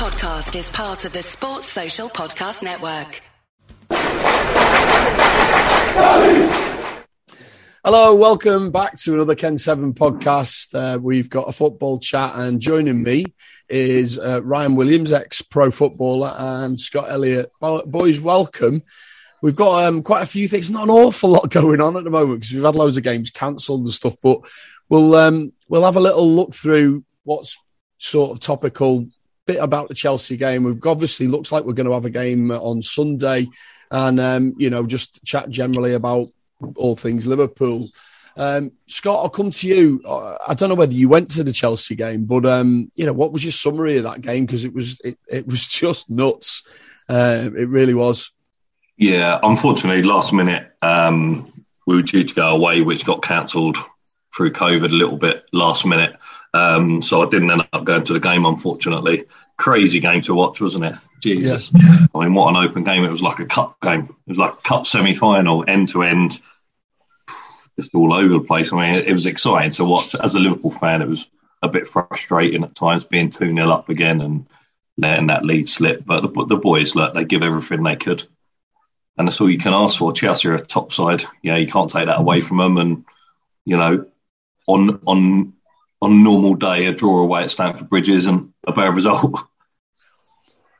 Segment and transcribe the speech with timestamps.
[0.00, 3.20] podcast is part of the Sports Social Podcast Network.
[7.84, 10.74] Hello, welcome back to another Ken Seven podcast.
[10.74, 13.26] Uh, we've got a football chat, and joining me
[13.68, 17.50] is uh, Ryan Williams, ex pro footballer, and Scott Elliott.
[17.60, 18.82] Well, boys, welcome.
[19.42, 22.10] We've got um, quite a few things, not an awful lot going on at the
[22.10, 24.16] moment because we've had loads of games cancelled and stuff.
[24.22, 24.40] But
[24.88, 27.58] we'll um, we'll have a little look through what's
[27.98, 29.06] sort of topical
[29.52, 30.62] bit about the Chelsea game.
[30.62, 33.48] We've obviously looks like we're going to have a game on Sunday,
[33.90, 36.28] and um, you know just chat generally about
[36.76, 37.88] all things Liverpool.
[38.36, 40.00] Um, Scott, I'll come to you.
[40.08, 43.12] Uh, I don't know whether you went to the Chelsea game, but um, you know
[43.12, 46.62] what was your summary of that game because it was it, it was just nuts.
[47.08, 48.30] Uh, it really was.
[48.96, 51.50] Yeah, unfortunately, last minute um,
[51.86, 53.78] we were due to go away, which got cancelled
[54.36, 56.16] through COVID a little bit last minute.
[56.54, 59.24] Um, so I didn't end up going to the game, unfortunately.
[59.60, 60.94] Crazy game to watch, wasn't it?
[61.20, 61.70] Jesus.
[61.74, 62.06] Yeah.
[62.14, 63.04] I mean, what an open game.
[63.04, 64.04] It was like a cup game.
[64.04, 66.40] It was like a cup semi final, end to end,
[67.78, 68.72] just all over the place.
[68.72, 70.14] I mean, it, it, was exciting to watch.
[70.14, 71.26] As a Liverpool fan, it was
[71.62, 74.46] a bit frustrating at times being 2 0 up again and
[74.96, 76.06] letting that lead slip.
[76.06, 78.26] But the, the boys, look, they give everything they could.
[79.18, 80.14] And that's all you can ask for.
[80.14, 81.24] Chelsea are a top side.
[81.42, 82.78] Yeah, you can't take that away from them.
[82.78, 83.04] And,
[83.66, 84.06] you know,
[84.66, 85.52] on on
[86.02, 89.40] on a normal day, a draw away at Stamford Bridge isn't a bad result.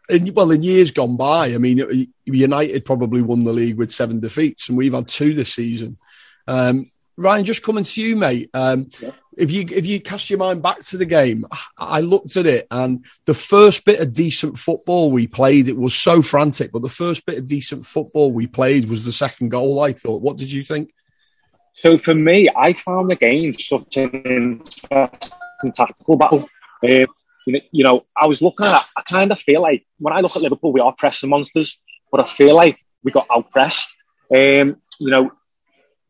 [0.08, 4.18] In, well, in years gone by, I mean, United probably won the league with seven
[4.18, 5.98] defeats, and we've had two this season.
[6.48, 8.50] Um, Ryan, just coming to you, mate.
[8.52, 9.12] Um, yeah.
[9.36, 11.44] If you if you cast your mind back to the game,
[11.78, 15.94] I looked at it, and the first bit of decent football we played, it was
[15.94, 16.72] so frantic.
[16.72, 19.80] But the first bit of decent football we played was the second goal.
[19.80, 20.22] I thought.
[20.22, 20.92] What did you think?
[21.74, 26.48] So for me, I found the game such an interesting tactical battle.
[26.82, 27.06] Uh,
[27.46, 28.86] you know, I was looking at.
[28.96, 31.78] I kind of feel like when I look at Liverpool, we are pressing monsters,
[32.10, 33.88] but I feel like we got outpressed.
[34.34, 35.32] Um, you know,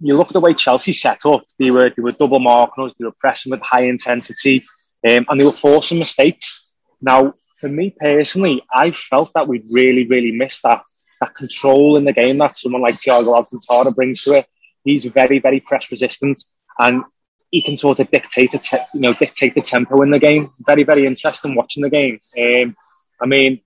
[0.00, 1.42] you look at the way Chelsea set up.
[1.58, 2.94] They were they were double marking us.
[2.94, 4.64] They were pressing with high intensity,
[5.08, 6.68] um, and they were forcing mistakes.
[7.00, 10.82] Now, for me personally, I felt that we'd really, really missed that
[11.20, 14.46] that control in the game that someone like Thiago Alcantara brings to it
[14.84, 16.44] he's very, very press resistant,
[16.78, 17.04] and
[17.50, 20.52] he can sort of dictate, te- you know, dictate the tempo in the game.
[20.60, 22.20] Very, very interesting watching the game.
[22.38, 22.76] Um,
[23.20, 23.60] I mean,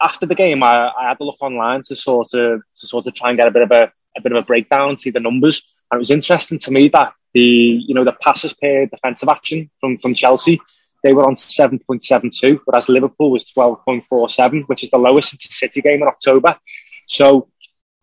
[0.00, 3.14] after the game, I, I, had to look online to sort of to sort of
[3.14, 5.62] try and get a bit of a, a bit of a breakdown, see the numbers,
[5.90, 9.70] and it was interesting to me that the you know the passes per defensive action
[9.78, 10.60] from from Chelsea.
[11.02, 15.80] They were on 7.72, whereas Liverpool was 12.47, which is the lowest since the City
[15.80, 16.58] game in October.
[17.06, 17.48] So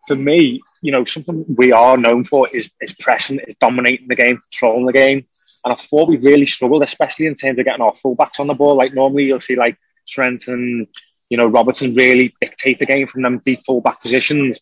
[0.08, 4.14] for me, you know, something we are known for is, is pressing, is dominating the
[4.14, 5.26] game, controlling the game.
[5.64, 8.54] And I thought we really struggled, especially in terms of getting our fullbacks on the
[8.54, 8.76] ball.
[8.76, 10.86] Like normally you'll see like Trent and,
[11.28, 14.60] you know, Robertson really dictate the game from them deep fullback positions.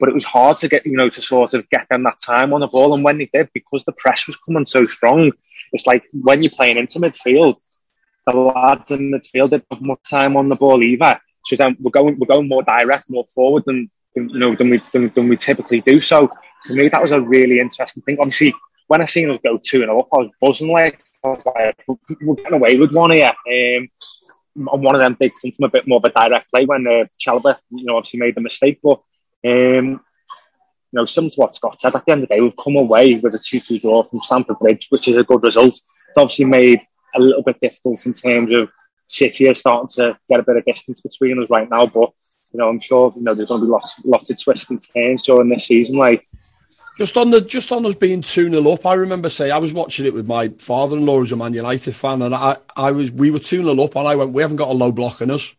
[0.00, 2.52] But it was hard to get, you know, to sort of get them that time
[2.52, 2.94] on the ball.
[2.94, 5.32] And when they did, because the press was coming so strong,
[5.72, 7.56] it's like when you're playing into midfield,
[8.26, 11.20] the lads in midfield didn't have much time on the ball either.
[11.44, 13.90] So then we're going, we're going more direct, more forward than
[14.26, 16.00] you know than we than, than we typically do.
[16.00, 16.28] So
[16.66, 18.16] for me, that was a really interesting thing.
[18.18, 18.54] Obviously,
[18.86, 21.84] when I seen us go two and up, I was buzzing like, I was like
[22.20, 23.26] we're getting away with one here.
[23.28, 23.88] Um,
[24.56, 26.86] and one of them did come from a bit more of a direct play when
[26.86, 28.80] uh, Chalobah, you know, obviously made the mistake.
[28.82, 29.00] But
[29.44, 30.00] um,
[30.90, 32.76] you know, similar to what Scott said, at the end of the day, we've come
[32.76, 35.74] away with a 2 2 draw from Stamford Bridge, which is a good result.
[36.08, 36.80] It's obviously made
[37.14, 38.70] a little bit difficult in terms of
[39.08, 41.86] City are starting to get a bit of distance between us right now.
[41.86, 42.10] But
[42.52, 44.80] you know, I'm sure you know there's going to be lots, lots of twists and
[44.94, 45.96] turns during this season.
[45.96, 46.26] Like
[46.98, 49.72] just on the just on us being two 0 up, I remember saying I was
[49.72, 53.30] watching it with my father-in-law who's a Man United fan, and I, I was we
[53.30, 55.54] were two 0 up, and I went, we haven't got a low block in us.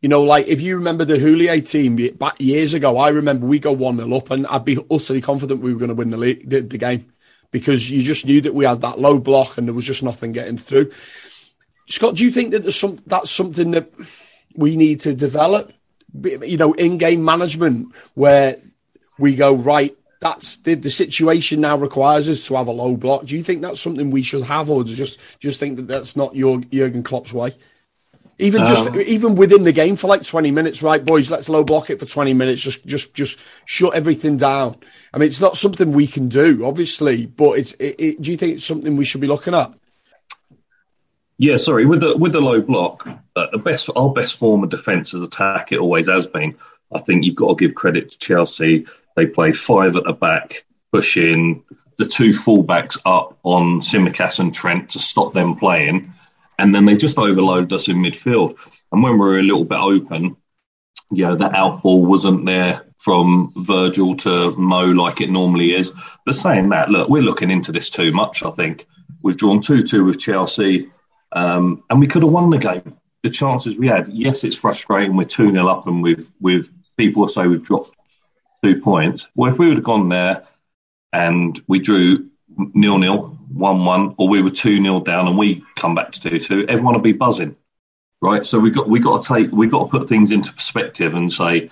[0.00, 3.58] You know, like if you remember the Houllier team back years ago, I remember we
[3.58, 6.16] go one 0 up, and I'd be utterly confident we were going to win the,
[6.16, 7.12] league, the, the game
[7.50, 10.32] because you just knew that we had that low block and there was just nothing
[10.32, 10.92] getting through.
[11.88, 13.90] Scott, do you think that there's some that's something that
[14.54, 15.72] we need to develop?
[16.22, 18.56] You know, in-game management where
[19.18, 19.96] we go right.
[20.20, 23.26] That's the, the situation now requires us to have a low block.
[23.26, 26.34] Do you think that's something we should have, or just just think that that's not
[26.34, 27.54] your Jurgen Klopp's way?
[28.40, 31.30] Even just um, even within the game for like twenty minutes, right, boys?
[31.30, 32.62] Let's low block it for twenty minutes.
[32.62, 34.76] Just just just shut everything down.
[35.12, 37.72] I mean, it's not something we can do, obviously, but it's.
[37.74, 39.72] It, it, do you think it's something we should be looking at?
[41.38, 41.86] Yeah, sorry.
[41.86, 43.06] With the with the low block,
[43.36, 45.70] uh, the best our best form of defence is attack.
[45.70, 46.56] It always has been.
[46.92, 48.86] I think you've got to give credit to Chelsea.
[49.14, 51.62] They play five at the back, pushing
[51.96, 56.00] the two fullbacks up on Tsimikas and Trent to stop them playing,
[56.58, 58.58] and then they just overloaded us in midfield.
[58.90, 60.36] And when we were a little bit open,
[61.10, 65.92] know, that outball wasn't there from Virgil to Mo like it normally is.
[66.26, 68.86] But saying that, look, we're looking into this too much, I think.
[69.22, 70.90] We've drawn 2 2 with Chelsea,
[71.32, 72.96] um, and we could have won the game.
[73.22, 75.16] The chances we had, yes, it's frustrating.
[75.16, 77.94] We're 2 0 up, and with, with people say we've dropped
[78.62, 79.28] two points.
[79.34, 80.44] Well, if we would have gone there
[81.12, 82.28] and we drew
[82.74, 86.20] nil nil, one one, or we were two nil down and we come back to
[86.20, 87.56] two two, everyone would be buzzing,
[88.20, 88.44] right?
[88.44, 91.32] So we got we got to take we got to put things into perspective and
[91.32, 91.70] say, do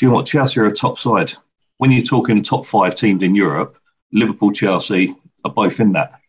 [0.00, 0.26] you know what?
[0.26, 1.32] Chelsea are a top side.
[1.78, 3.78] When you're talking top five teams in Europe,
[4.12, 5.14] Liverpool, Chelsea
[5.44, 6.20] are both in that.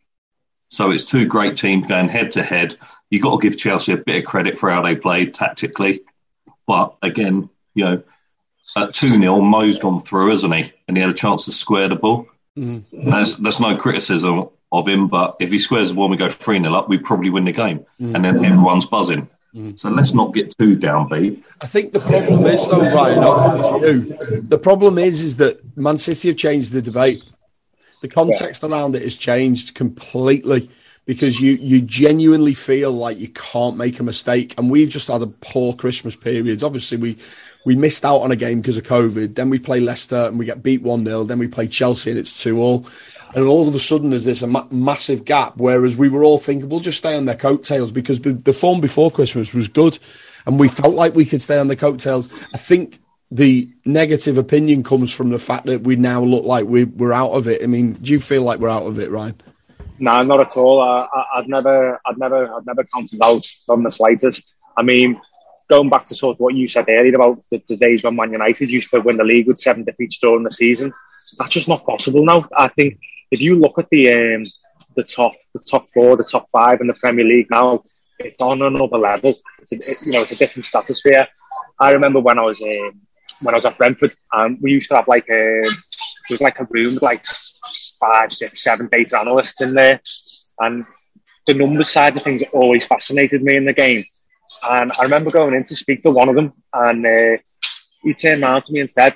[0.70, 2.76] So it's two great teams going head to head.
[3.10, 6.02] You've got to give Chelsea a bit of credit for how they played tactically.
[6.68, 8.04] But again, you know,
[8.76, 10.74] at 2 0, Mo's gone through, hasn't he?
[10.88, 12.28] And he had a chance to square the ball.
[12.58, 12.84] Mm.
[12.92, 16.30] There's, there's no criticism of him, but if he squares the ball and we go
[16.30, 17.86] 3 0 up, we probably win the game.
[18.02, 18.16] Mm.
[18.16, 19.30] And then everyone's buzzing.
[19.54, 19.78] Mm.
[19.80, 21.42] So let's not get too downbeat.
[21.62, 24.42] I think the problem is, though, Ryan, I'll come to you.
[24.42, 27.24] The problem is, is that Man City have changed the debate.
[28.06, 28.70] The context yeah.
[28.70, 30.70] around it has changed completely
[31.08, 34.54] because you you genuinely feel like you can't make a mistake.
[34.60, 36.64] And we've just had a poor Christmas periods.
[36.64, 37.18] Obviously, we
[37.66, 39.34] we missed out on a game because of COVID.
[39.34, 41.24] Then we play Leicester and we get beat 1 0.
[41.24, 42.86] Then we play Chelsea and it's 2 all.
[43.34, 45.58] And all of a sudden, there's this a ma- massive gap.
[45.58, 48.82] Whereas we were all thinking, we'll just stay on their coattails because the, the form
[48.82, 49.98] before Christmas was good.
[50.46, 52.30] And we felt like we could stay on the coattails.
[52.54, 53.00] I think
[53.32, 57.32] the negative opinion comes from the fact that we now look like we, we're out
[57.32, 57.64] of it.
[57.64, 59.42] I mean, do you feel like we're out of it, Ryan?
[60.00, 60.82] No, not at all.
[60.82, 61.08] I,
[61.38, 64.54] would never, I'd never, I'd never counted out from the slightest.
[64.78, 65.20] I mean,
[65.70, 68.32] going back to sort of what you said earlier about the, the, days when Man
[68.32, 70.94] United used to win the league with seven defeats during the season,
[71.38, 72.44] that's just not possible now.
[72.58, 73.00] I think
[73.32, 74.44] if you look at the um,
[74.96, 77.84] the top the top four, the top five in the Premier League now,
[78.20, 79.36] it's on another level.
[79.62, 81.28] It's a, it, you know it's a different stratosphere.
[81.80, 83.02] I remember when I was um,
[83.42, 86.60] when I was at Brentford, and we used to have like a it was like
[86.60, 87.26] a room with like
[88.00, 90.02] five, six, seven data analysts in there,
[90.60, 90.86] and
[91.48, 94.04] the numbers side of things always fascinated me in the game.
[94.70, 97.38] And I remember going in to speak to one of them, and uh,
[98.04, 99.16] he turned around to me and said,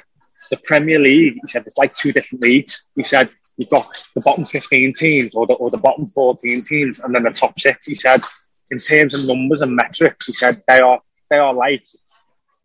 [0.51, 4.21] "The Premier League," he said, "it's like two different leagues." He said, "You've got the
[4.21, 7.87] bottom 15 teams or the, or the bottom 14 teams, and then the top six.
[7.87, 8.21] He said,
[8.71, 10.99] "In terms of numbers and metrics, he said they are
[11.29, 11.83] they are like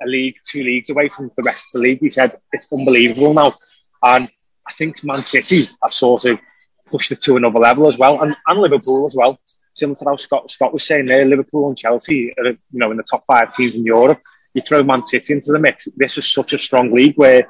[0.02, 3.34] a league, two leagues away from the rest of the league." He said, "It's unbelievable
[3.34, 3.54] now,"
[4.02, 4.28] and
[4.68, 6.38] I think Man City have sort of
[6.86, 9.38] pushed it to another level as well, and, and Liverpool as well
[9.74, 12.96] similar to how Scott, Scott was saying there, Liverpool and Chelsea are, you know, in
[12.96, 14.20] the top five teams in Europe.
[14.54, 15.88] You throw Man City into the mix.
[15.96, 17.46] This is such a strong league where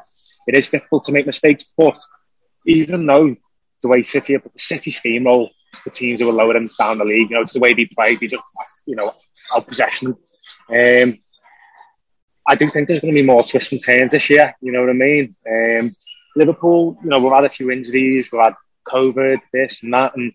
[0.47, 1.65] it is difficult to make mistakes.
[1.77, 2.01] But
[2.67, 3.37] even though
[3.83, 5.51] the way City City steamroll
[5.85, 7.85] the teams who are lower than down the league, you know, it's the way they
[7.87, 8.17] play.
[8.17, 8.43] They just,
[8.87, 9.13] you know,
[9.55, 10.17] out possession.
[10.71, 11.19] Um,
[12.47, 14.55] I do think there's going to be more twists and turns this year.
[14.61, 15.35] You know what I mean?
[15.51, 15.97] Um,
[16.37, 18.55] Liverpool, you know, we've had a few injuries, we've had
[18.87, 20.33] COVID, this and that, and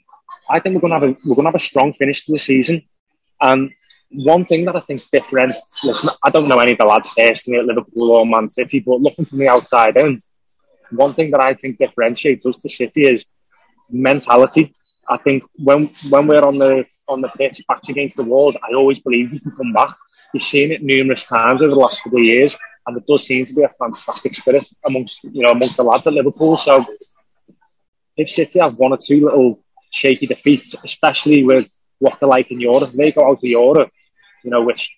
[0.50, 2.32] I think we're going to have a we're going to have a strong finish to
[2.32, 2.84] the season.
[3.42, 3.72] And
[4.12, 5.54] one thing that I think different,
[5.84, 9.02] listen, I don't know any of the lads personally at Liverpool or Man City, but
[9.02, 10.22] looking from the outside in,
[10.92, 13.26] one thing that I think differentiates us to City is
[13.90, 14.74] mentality.
[15.08, 18.74] I think when when we're on the on the pitch, backs against the walls, I
[18.76, 19.92] always believe we can come back.
[20.34, 23.46] You've seen it numerous times over the last couple of years, and it does seem
[23.46, 26.58] to be a fantastic spirit amongst you know amongst the lads at Liverpool.
[26.58, 26.86] So
[28.18, 31.68] if City have one or two little shaky defeats, especially with
[32.00, 32.90] what they're like in Europe.
[32.92, 33.92] They go out to Europe,
[34.44, 34.96] you know, which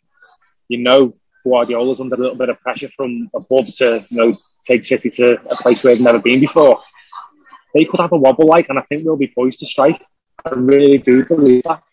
[0.67, 4.85] you know Guardiola's under a little bit of pressure from above to you know take
[4.85, 6.79] City to a place where they've never been before.
[7.73, 10.03] They could have a wobble like, and I think they'll be poised to strike.
[10.45, 11.83] I really do believe that.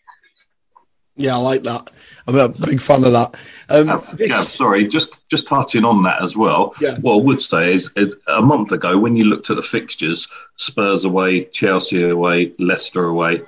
[1.19, 1.89] Yeah, I like that.
[2.27, 3.35] I'm a big fan of that.
[3.67, 4.31] Um, uh, this...
[4.31, 6.73] Yeah, sorry, just just touching on that as well.
[6.79, 6.97] Yeah.
[6.99, 10.29] What I would say is, is, a month ago when you looked at the fixtures,
[10.55, 13.41] Spurs away, Chelsea away, Leicester away.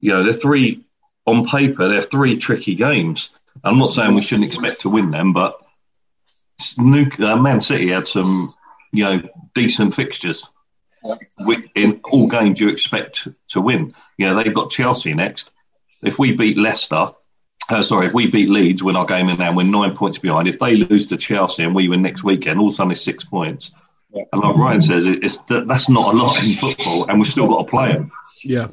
[0.00, 0.84] You know, they're three
[1.24, 1.88] on paper.
[1.88, 3.30] They're three tricky games.
[3.62, 5.64] I'm not saying we shouldn't expect to win them, but
[6.78, 8.54] uh, Man City had some,
[8.92, 9.22] you know,
[9.54, 10.50] decent fixtures.
[11.76, 13.94] In all games, you expect to win.
[14.16, 15.50] Yeah, they've got Chelsea next
[16.02, 17.12] if we beat Leicester,
[17.70, 20.18] uh, sorry, if we beat Leeds, win our game in there, and we're nine points
[20.18, 20.48] behind.
[20.48, 23.02] If they lose to Chelsea and we win next weekend, all of a sudden it's
[23.02, 23.72] six points.
[24.10, 24.24] Yeah.
[24.32, 27.66] And like Ryan says, it's that's not a lot in football, and we've still got
[27.66, 28.10] to play them.
[28.42, 28.68] Yeah.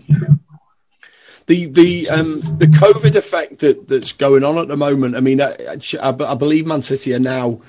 [1.48, 5.15] The the um, the COVID effect that, that's going on at the moment.
[5.15, 5.55] I mean, I,
[6.01, 7.62] I, I believe Man City are now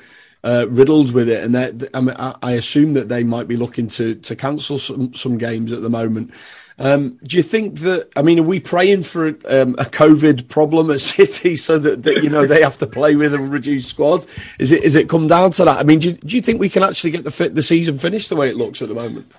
[0.45, 1.57] uh, riddled with it, and
[1.93, 5.73] I, mean, I, assume that they might be looking to to cancel some some games
[5.73, 6.31] at the moment.
[6.79, 8.11] Um, do you think that?
[8.17, 12.23] I mean, are we praying for um, a COVID problem at City so that, that
[12.23, 14.27] you know they have to play with a reduced squad?
[14.59, 15.79] Is it is it come down to that?
[15.79, 17.97] I mean, do you, do you think we can actually get the fit, the season
[17.99, 19.33] finished the way it looks at the moment?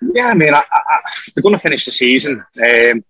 [0.00, 1.00] Yeah, I mean, I, I,
[1.34, 2.44] they're going to finish the season.
[2.56, 3.02] Um,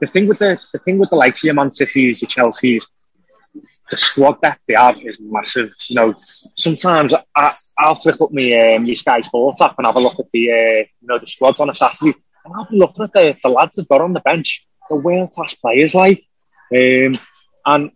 [0.00, 2.86] the thing with the the thing with the likes of your Man Cities, your Chelseas,
[3.90, 5.70] the squad that they have is massive.
[5.88, 9.96] You know, sometimes I, I'll flip up my um, my Sky Sports app and have
[9.96, 12.78] a look at the uh, you know the squads on a Saturday, and I'll be
[12.78, 16.24] looking at the, the lads that got on the bench, the world class players like,
[16.74, 17.18] um,
[17.66, 17.90] and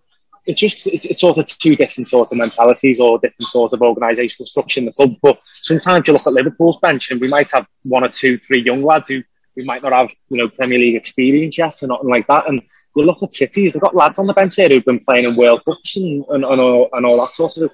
[0.47, 3.81] it's just it's, it's, sort of two different sort of mentalities or different sort of
[3.81, 5.11] organisational structure in the club.
[5.23, 8.63] But sometimes you look at Liverpool's bench and we might have one or two, three
[8.63, 9.23] young lads who
[9.57, 12.63] we might not have you know Premier League experience yet or nothing like that, and
[12.97, 15.37] you look at cities, they've got lads on the bench here who've been playing in
[15.37, 17.71] World Cups and, and, and, all, and all that sort of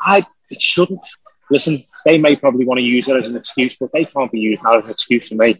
[0.00, 1.00] I, it shouldn't.
[1.50, 4.40] Listen, they may probably want to use it as an excuse, but they can't be
[4.40, 5.56] used as an excuse for me.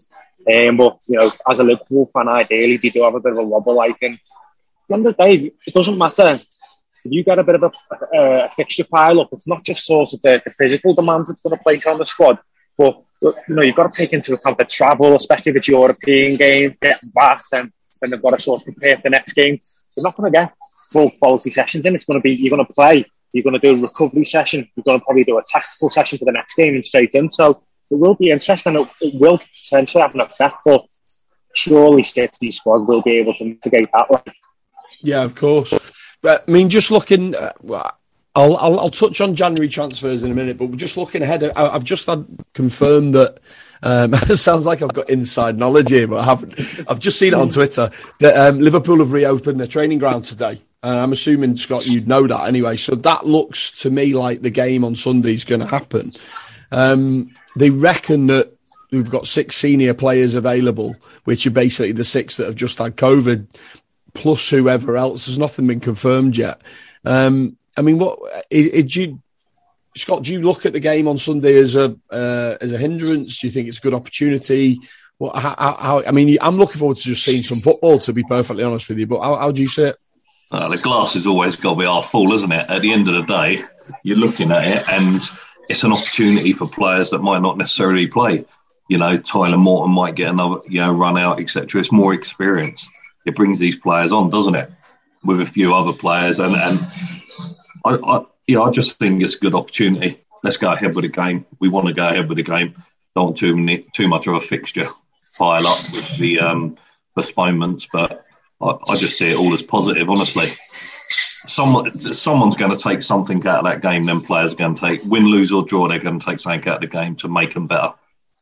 [0.55, 3.39] Um, but, you know, as a Liverpool fan, ideally, they do have a bit of
[3.39, 3.75] a wobble.
[3.75, 4.21] Like, and at
[4.89, 6.29] the end of the day, it doesn't matter.
[6.29, 6.47] If
[7.05, 7.73] you get a bit of a,
[8.17, 11.57] a, fixture pile up, it's not just sort of the, the physical demands it's going
[11.57, 12.39] to place on the squad,
[12.77, 16.37] but you know, you've got to take into account the travel, especially if it's European
[16.37, 19.59] game, getting back, then then they've got to sort of prepare for the next game.
[19.95, 20.53] They're not going to get
[20.91, 21.95] full quality sessions in.
[21.95, 24.69] It's going to be you're going to play, you're going to do a recovery session,
[24.77, 27.31] you're going to probably do a tactical session for the next game and straight in.
[27.31, 28.77] So it will be interesting.
[28.77, 30.85] It, it will potentially have an effect, but
[31.55, 34.11] surely City squad will be able to mitigate that.
[34.11, 34.35] Like.
[35.03, 35.73] Yeah, of course.
[36.23, 37.35] But I mean, just looking.
[37.35, 37.53] Uh,
[38.35, 41.73] I'll, I'll, I'll touch on January transfers in a minute, but just looking ahead, I,
[41.73, 42.25] have just had
[42.55, 43.41] confirmed that
[43.83, 46.59] um, it sounds like I've got inside knowledge here, but I haven't.
[46.89, 50.61] I've just seen it on Twitter that um, Liverpool have reopened their training ground today.
[50.83, 52.77] And I'm assuming, Scott, you'd know that anyway.
[52.77, 56.13] So that looks to me like the game on Sunday is going to happen.
[56.71, 58.53] Um, they reckon that
[58.93, 60.95] we've got six senior players available,
[61.25, 63.49] which are basically the six that have just had COVID,
[64.15, 65.27] plus whoever else.
[65.27, 66.61] There's nothing been confirmed yet.
[67.05, 68.19] Um, I mean, what
[68.51, 69.21] did you
[69.99, 73.41] Scott, do you look at the game on Sunday as a uh, as a hindrance?
[73.41, 74.81] Do you think it's a good opportunity?
[75.19, 77.99] What, how, how, I mean, I'm looking forward to just seeing some football.
[78.01, 79.97] To be perfectly honest with you, but how, how do you see it?
[80.51, 82.71] Uh, the glass has always got to be half full, isn't it?
[82.71, 83.63] At the end of the day,
[84.03, 85.23] you're looking at it, and
[85.69, 88.45] it's an opportunity for players that might not necessarily play.
[88.89, 91.81] You know, Tyler Morton might get another, you know, run out, etc.
[91.81, 92.89] It's more experience.
[93.27, 94.71] It brings these players on, doesn't it?
[95.23, 96.93] With a few other players, and and
[97.85, 100.19] I, I yeah, I just think it's a good opportunity.
[100.43, 101.45] Let's go ahead with the game.
[101.61, 102.83] We want to go ahead with the game.
[103.15, 104.89] Don't want too many, too much of a fixture
[105.37, 106.79] pile up with the um,
[107.15, 108.25] postponements, but
[108.61, 110.09] I, I, just see it all as positive.
[110.09, 110.47] Honestly,
[111.47, 114.05] someone someone's going to take something out of that game.
[114.05, 115.87] Then players are going to take win, lose or draw.
[115.87, 117.93] They're going to take something out of the game to make them better.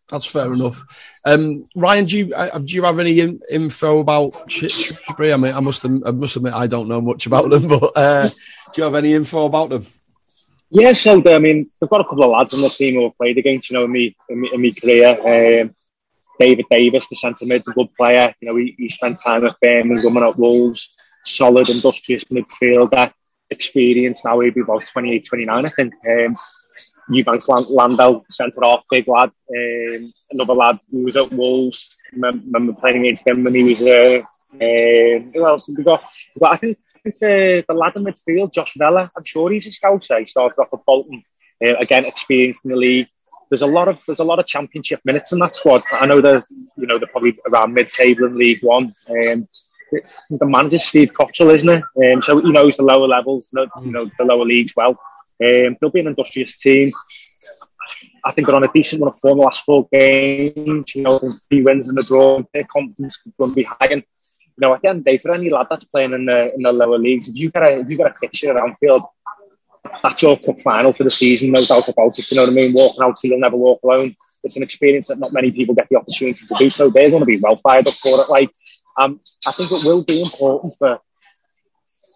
[0.09, 0.85] That's fair enough.
[1.25, 5.33] Um, Ryan, do you uh, do you have any in, info about Shrewsbury?
[5.33, 8.29] I mean, I must I must admit I don't know much about them, but uh,
[8.73, 9.87] do you have any info about them?
[10.71, 13.17] Yeah, so I mean, they've got a couple of lads on the team who have
[13.17, 15.63] played against, you know, in me in me, in me career.
[15.63, 15.75] Um,
[16.39, 18.35] David Davis, the centre mid's a good player.
[18.41, 20.95] You know, he, he spent time at Birmingham and at Wolves.
[21.25, 23.13] Solid, industrious midfielder.
[23.51, 25.95] Experience now, he'll be about 28, 29, I think.
[26.09, 26.37] Um,
[27.11, 29.31] Ebanks-Landell, centre off, big lad.
[29.51, 31.97] Um, another lad who was at Wolves.
[32.13, 34.23] Remember playing against him when he was there.
[34.55, 35.77] Uh, who else have?
[35.77, 36.05] We got
[36.45, 36.79] I think
[37.21, 40.19] the, the lad in midfield, Josh Vela, I'm sure he's a scouser.
[40.19, 41.23] He started off at Bolton.
[41.65, 43.09] Uh, again, experienced in the league.
[43.51, 45.83] There's a lot of there's a lot of championship minutes in that squad.
[45.93, 46.45] I know they're
[46.77, 48.93] you know they're probably around mid-table in League One.
[49.09, 49.47] Um,
[50.31, 52.13] the manager's Steve Cotterill, isn't it?
[52.15, 54.99] Um, so he knows the lower levels, you know the lower leagues well.
[55.41, 56.93] Um, they'll be an industrious team.
[58.25, 60.95] I think they're on a decent run of form the last four games.
[60.95, 62.43] You know, three wins and a draw.
[62.53, 63.89] Their confidence to be high.
[63.93, 64.05] And
[64.59, 66.55] you know, at the end of the day, for any lad that's playing in the
[66.55, 69.03] in the lower leagues, if you get a if you get a picture at Anfield,
[70.03, 72.31] that's your cup final for the season, no doubt about it.
[72.31, 72.73] You know what I mean?
[72.73, 74.17] Walking out, so you'll never walk alone.
[74.43, 76.71] It's an experience that not many people get the opportunity to do.
[76.71, 78.31] So they're going to be well fired up for it.
[78.31, 78.51] Like,
[78.99, 81.01] um, I think it will be important for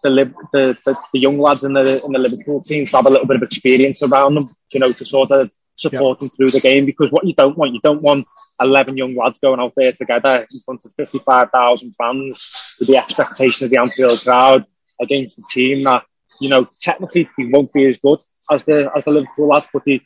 [0.03, 3.09] the, the, the, the young lads in the in the Liverpool team to have a
[3.09, 4.55] little bit of experience around them.
[4.73, 7.73] You know, to sort of support them through the game because what you don't want,
[7.73, 8.27] you don't want
[8.59, 13.65] 11 young lads going out there together in front of 55,000 fans with the expectation
[13.65, 14.65] of the Anfield crowd
[15.01, 16.03] against the team that,
[16.39, 18.19] you know, technically they won't be as good
[18.49, 20.01] as the as the Liverpool lads, but they,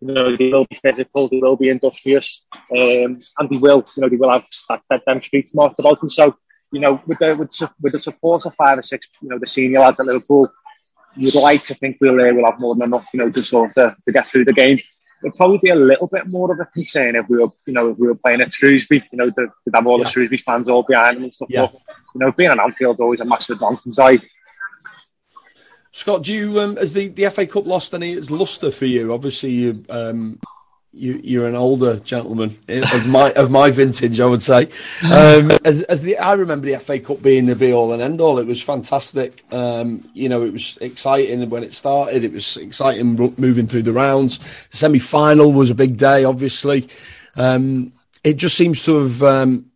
[0.00, 4.02] you know, they will be physical, they will be industrious, um, and they will, you
[4.02, 6.10] know, they will have that, that them street smart about them.
[6.10, 6.36] So,
[6.72, 7.50] you know, with the with,
[7.80, 10.50] with the support of five or six, you know, the senior lads at Liverpool,
[11.16, 13.76] you'd like to think we'll uh, we'll have more than enough, you know, to sort
[13.76, 14.78] of to get through the game.
[15.22, 17.90] It'd probably be a little bit more of a concern if we were, you know,
[17.90, 20.04] if we were playing at Shrewsbury, you know, to have all yeah.
[20.04, 21.48] the Shrewsbury fans all behind them and stuff.
[21.50, 21.66] Yeah.
[21.66, 21.80] But,
[22.14, 24.28] you know, being an Anfield's always a massive advantage.
[25.92, 29.12] Scott, do you um, has the, the FA Cup lost any its luster for you?
[29.12, 30.40] Obviously, you um,
[30.92, 34.68] you you're an older gentleman of my of my vintage, I would say.
[35.02, 38.20] Um, as, as the I remember the FA Cup being the be all and end
[38.20, 38.38] all.
[38.38, 39.42] It was fantastic.
[39.52, 42.24] Um, you know, it was exciting when it started.
[42.24, 44.38] It was exciting moving through the rounds.
[44.68, 46.24] The semi final was a big day.
[46.24, 46.88] Obviously,
[47.36, 49.22] um, it just seems to have.
[49.22, 49.66] Um,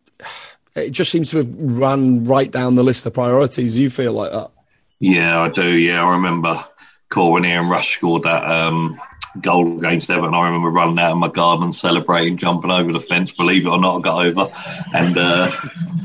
[0.75, 3.79] it just seems to have ran right down the list of priorities.
[3.79, 4.51] You feel like that?
[4.99, 5.75] Yeah, I do.
[5.75, 6.63] Yeah, I remember
[7.09, 8.99] Corin and Rush scored that um,
[9.41, 10.33] goal against Everton.
[10.33, 13.31] I remember running out of my garden, celebrating, jumping over the fence.
[13.31, 14.51] Believe it or not, I got over.
[14.93, 15.51] And uh,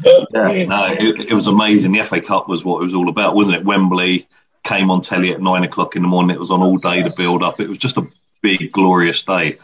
[0.32, 1.92] yeah, no, it, it, was amazing.
[1.92, 3.64] The FA Cup was what it was all about, wasn't it?
[3.64, 4.28] Wembley
[4.64, 6.36] came on telly at nine o'clock in the morning.
[6.36, 7.60] It was on all day to build up.
[7.60, 8.06] It was just a
[8.42, 9.58] big, glorious day.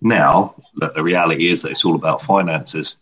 [0.00, 2.96] Now, the reality is that it's all about finances.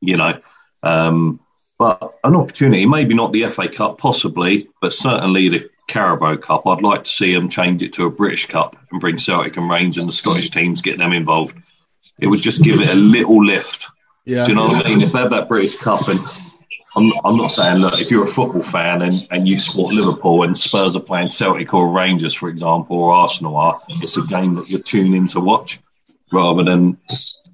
[0.00, 0.40] You know,
[0.82, 1.40] um,
[1.78, 6.66] but an opportunity, maybe not the FA Cup, possibly, but certainly the Carabao Cup.
[6.66, 9.68] I'd like to see them change it to a British Cup and bring Celtic and
[9.68, 11.56] Rangers and the Scottish teams, get them involved.
[12.18, 13.88] It would just give it a little lift.
[14.24, 14.44] Yeah.
[14.44, 15.02] Do you know what I mean?
[15.02, 16.18] If they had that British Cup, and
[16.96, 20.44] I'm, I'm not saying, look, if you're a football fan and, and you support Liverpool
[20.44, 24.54] and Spurs are playing Celtic or Rangers, for example, or Arsenal are, it's a game
[24.54, 25.78] that you're tuning in to watch
[26.32, 26.96] rather than,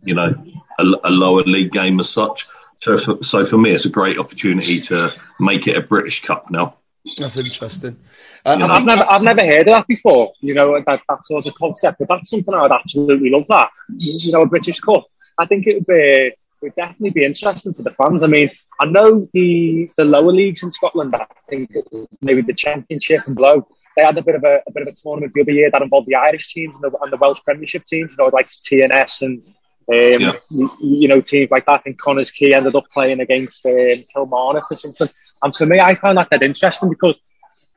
[0.05, 0.33] you know,
[0.79, 2.47] a, a lower league game as such.
[2.81, 6.77] So, so for me, it's a great opportunity to make it a British Cup now.
[7.17, 7.97] That's interesting.
[8.45, 10.33] Uh, I've never, I've never heard of that before.
[10.41, 13.47] You know that, that sort of concept, but that's something I would absolutely love.
[13.49, 15.05] That you know, a British Cup.
[15.39, 18.23] I think it would be, would definitely be interesting for the fans.
[18.23, 21.15] I mean, I know the the lower leagues in Scotland.
[21.15, 21.73] I think
[22.21, 23.67] maybe the Championship and below.
[23.97, 25.83] They had a bit of a, a bit of a tournament the other year that
[25.83, 28.13] involved the Irish teams and the, and the Welsh Premiership teams.
[28.13, 29.43] You know, like TNS and
[29.91, 30.33] um, yeah.
[30.51, 31.81] you, you, know, teams like that.
[31.81, 35.09] I think Connah's Quay ended up playing against um, Kilmarnock or something.
[35.43, 37.19] And for me, I found that that interesting because,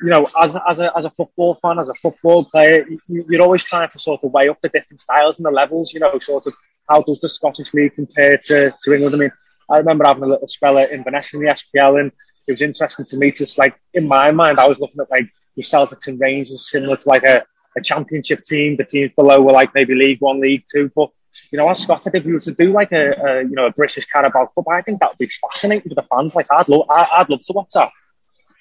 [0.02, 3.42] you know, as, as, a, as a football fan, as a football player, you, you're
[3.42, 6.18] always trying to sort of weigh up the different styles and the levels, you know,
[6.20, 6.54] sort of
[6.90, 9.16] how does the Scottish League compare to, to England?
[9.16, 9.32] I mean,
[9.70, 12.12] I remember having a little spell at Inverness in the SPL and
[12.48, 15.30] it was interesting to me to, like, in my mind, I was looking at, like,
[15.56, 17.44] the Celtics and Rangers similar to, like, a,
[17.78, 18.78] a championship team.
[18.78, 21.12] The teams below were, like, maybe League One, League Two, but
[21.52, 23.68] you know, as Scott said, if we were to do like a, a you know
[23.68, 26.36] a British Carabao Cup, I think that would be fascinating for the fans.
[26.36, 27.90] Like I'd love, I'd love to watch that.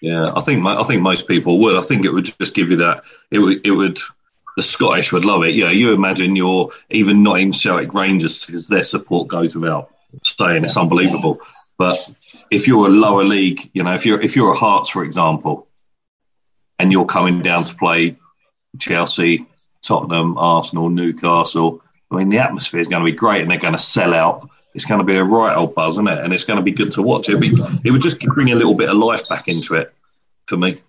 [0.00, 1.76] Yeah, I think I think most people would.
[1.76, 3.04] I think it would just give you that.
[3.30, 3.98] It would it would.
[4.56, 5.54] The Scottish would love it.
[5.54, 9.90] Yeah, you imagine you're even not in Celtic Rangers because their support goes without
[10.24, 10.64] saying.
[10.64, 11.40] It's unbelievable.
[11.78, 12.10] But
[12.50, 15.68] if you're a lower league, you know, if you're if you're a Hearts, for example,
[16.78, 18.16] and you're coming down to play
[18.78, 19.46] Chelsea,
[19.82, 23.74] Tottenham, Arsenal, Newcastle, I mean, the atmosphere is going to be great, and they're going
[23.74, 24.50] to sell out.
[24.74, 26.18] It's going to be a right old buzz, isn't it?
[26.18, 27.28] And it's going to be good to watch.
[27.28, 27.52] It'd be,
[27.84, 29.92] it would just bring a little bit of life back into it
[30.46, 30.80] for me.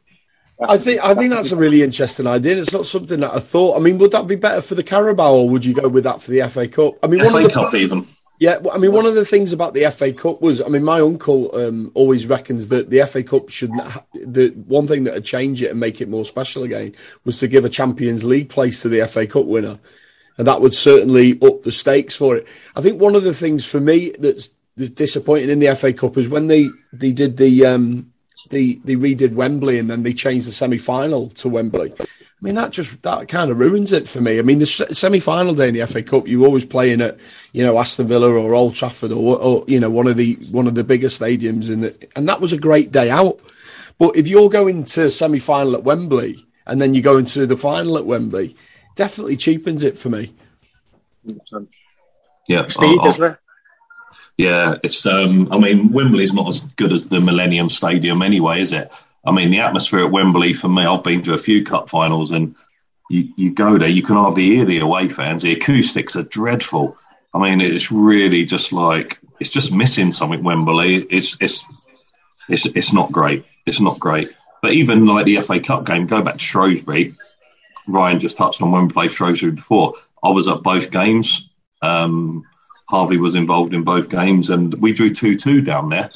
[0.68, 2.58] I think I think that's a really interesting idea.
[2.58, 3.78] It's not something that I thought.
[3.78, 6.22] I mean, would that be better for the Carabao, or would you go with that
[6.22, 6.98] for the FA Cup?
[7.02, 8.08] I mean, FA one of the, Cup even.
[8.40, 11.00] Yeah, I mean, one of the things about the FA Cup was, I mean, my
[11.00, 13.72] uncle um, always reckons that the FA Cup should.
[13.72, 17.40] Ha- the one thing that would change it and make it more special again was
[17.40, 19.80] to give a Champions League place to the FA Cup winner
[20.42, 22.48] and that would certainly up the stakes for it.
[22.76, 26.30] I think one of the things for me that's, disappointing in the FA Cup is
[26.30, 28.12] when they they did the um,
[28.50, 31.94] they they redid Wembley and then they changed the semi final to Wembley.
[32.00, 32.06] I
[32.42, 34.40] mean that just that kind of ruins it for me.
[34.40, 37.20] I mean the semi final day in the FA Cup, you're always playing at
[37.52, 40.66] you know Aston Villa or Old Trafford or, or you know one of the one
[40.66, 43.40] of the bigger stadiums, and and that was a great day out.
[44.00, 47.58] But if you're going to semi final at Wembley and then you go into the
[47.58, 48.56] final at Wembley,
[48.96, 50.34] definitely cheapens it for me.
[52.48, 52.64] Yeah,
[53.06, 53.38] isn't it?
[54.38, 55.06] Yeah, it's.
[55.06, 58.92] Um, I mean, Wembley's not as good as the Millennium Stadium anyway, is it?
[59.26, 62.32] I mean, the atmosphere at Wembley for me, I've been to a few cup finals,
[62.32, 62.56] and
[63.10, 65.44] you, you go there, you can hardly hear the away fans.
[65.44, 66.98] The acoustics are dreadful.
[67.34, 70.44] I mean, it's really just like it's just missing something.
[70.44, 71.64] Wembley, it's it's
[72.50, 73.46] it's it's not great.
[73.66, 74.36] It's not great.
[74.62, 77.16] But even like the FA Cup game, go back to Shrewsbury.
[77.92, 79.94] Ryan just touched on when we played Shrewsbury before.
[80.24, 81.50] I was at both games.
[81.82, 82.46] Um,
[82.90, 86.10] Harvey was involved in both games, and we drew 2 2 down there.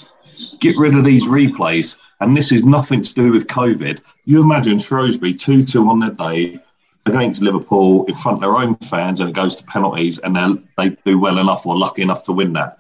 [0.60, 4.00] Get rid of these replays, and this is nothing to do with COVID.
[4.26, 6.60] You imagine Shrewsbury 2 2 on their day
[7.06, 10.36] against Liverpool in front of their own fans, and it goes to penalties, and
[10.78, 12.80] they do well enough or lucky enough to win that.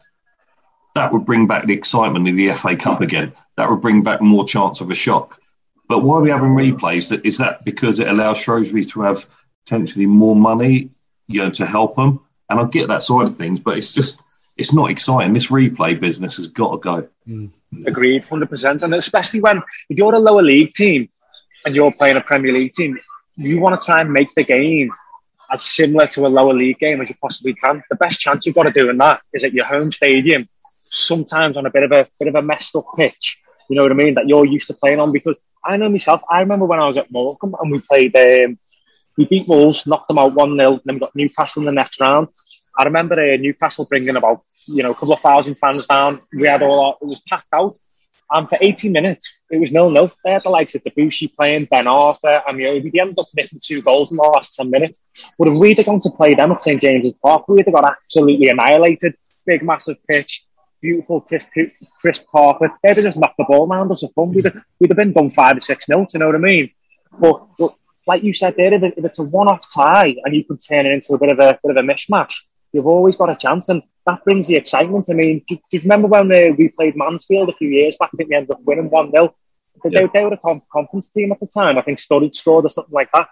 [0.95, 3.34] That would bring back the excitement of the FA Cup again.
[3.58, 5.39] That would bring back more chance of a shock.
[5.88, 7.24] But why are we having replays?
[7.26, 9.26] Is that because it allows Shrewsbury to have
[9.63, 10.89] potentially more money
[11.28, 12.21] you know, to help them.
[12.50, 14.21] And I get that side of things, but it's just
[14.58, 15.34] it's not exciting.
[15.34, 17.08] This replay business has got to go.
[17.28, 17.52] Mm.
[17.86, 18.84] Agreed, hundred percent.
[18.84, 21.10] And especially when if you're a lower league team
[21.65, 23.00] and you're playing a Premier League team,
[23.36, 24.91] you want to try and make the game
[25.52, 27.84] as similar to a lower league game as you possibly can.
[27.89, 30.48] The best chance you've got to do in that is at your home stadium,
[30.86, 33.39] sometimes on a bit of a bit of a messed up pitch.
[33.69, 34.13] You know what I mean?
[34.15, 35.12] That you're used to playing on.
[35.12, 36.21] Because I know myself.
[36.30, 38.15] I remember when I was at Morecambe and we played.
[38.15, 38.58] Um,
[39.17, 42.01] we beat Wolves, knocked them out one 0 Then we got Newcastle in the next
[42.01, 42.28] round.
[42.78, 46.21] I remember uh, Newcastle bringing about you know a couple of thousand fans down.
[46.34, 47.73] We had all our, it was packed out.
[48.32, 50.12] And for 80 minutes, it was nil nil.
[50.23, 52.91] They had the likes of Debuchy playing, Ben Arfa, and Ameobi.
[52.91, 55.34] They ended up making two goals in the last 10 minutes.
[55.38, 57.86] But if we'd have gone to play them at St James's Park, we'd have got
[57.86, 59.15] absolutely annihilated.
[59.45, 60.44] Big, massive pitch,
[60.81, 61.47] beautiful, crisp,
[61.99, 62.71] crisp carpet.
[62.83, 64.31] They'd have just knocked the ball around us for fun.
[64.31, 66.69] We'd have, we'd have been done 5 or 6 nil, you know what I mean?
[67.19, 67.75] But, but
[68.07, 70.85] like you said there, if, if it's a one off tie and you can turn
[70.85, 72.33] it into a bit of a, bit of a mishmash,
[72.71, 73.69] you've always got a chance.
[73.69, 75.07] And that brings the excitement.
[75.09, 78.09] I mean, do, do you remember when uh, we played Mansfield a few years back?
[78.13, 79.35] I think we ended up winning 1 0.
[79.83, 80.07] They, yeah.
[80.13, 81.77] they, were a conference team at the time.
[81.77, 83.27] I think Sturridge scored or something like that.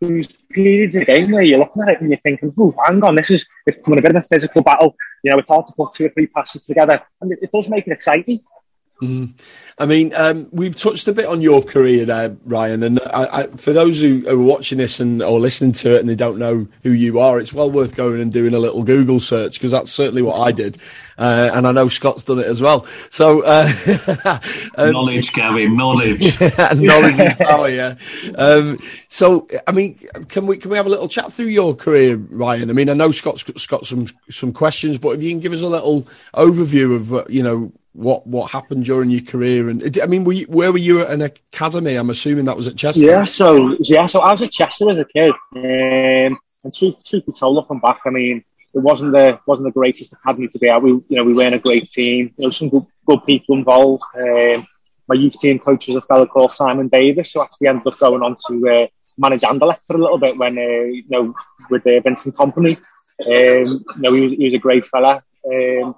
[0.00, 3.02] There's periods of the game where you're looking at it and you're thinking, oh, hang
[3.02, 4.94] on, this is it's becoming a bit of a physical battle.
[5.24, 7.02] You know, it's hard to put two or three passes together.
[7.20, 8.38] And it, it does make it exciting.
[9.02, 9.34] Mm.
[9.78, 12.82] I mean, um, we've touched a bit on your career there, Ryan.
[12.82, 16.08] And I, I, for those who are watching this and or listening to it and
[16.08, 19.20] they don't know who you are, it's well worth going and doing a little Google
[19.20, 20.78] search because that's certainly what I did,
[21.16, 22.86] uh, and I know Scott's done it as well.
[23.08, 23.70] So uh,
[24.76, 26.40] um, knowledge, Gavin, knowledge,
[26.74, 27.68] knowledge is power.
[27.68, 27.94] Yeah.
[28.36, 29.94] Um, so, I mean,
[30.28, 32.68] can we can we have a little chat through your career, Ryan?
[32.68, 35.62] I mean, I know Scott's got some some questions, but if you can give us
[35.62, 36.02] a little
[36.34, 40.32] overview of uh, you know what what happened during your career and I mean were
[40.32, 41.96] you, where were you at an academy?
[41.96, 43.04] I'm assuming that was at Chester.
[43.04, 47.26] Yeah so yeah so I was at Chester as a kid um, and truth, truth
[47.26, 50.68] be told looking back I mean it wasn't the wasn't the greatest academy to be
[50.68, 50.82] at.
[50.82, 52.32] We you know we weren't a great team.
[52.36, 54.02] You know some good, good people involved.
[54.16, 54.66] Um,
[55.08, 58.22] my youth team coach was a fellow called Simon Davies who actually ended up going
[58.22, 61.34] on to uh, manage Anderlecht for a little bit when uh, you know
[61.70, 62.76] with uh, Vincent Kompany.
[63.20, 65.22] Um, you know he was, he was a great fella.
[65.46, 65.94] Um,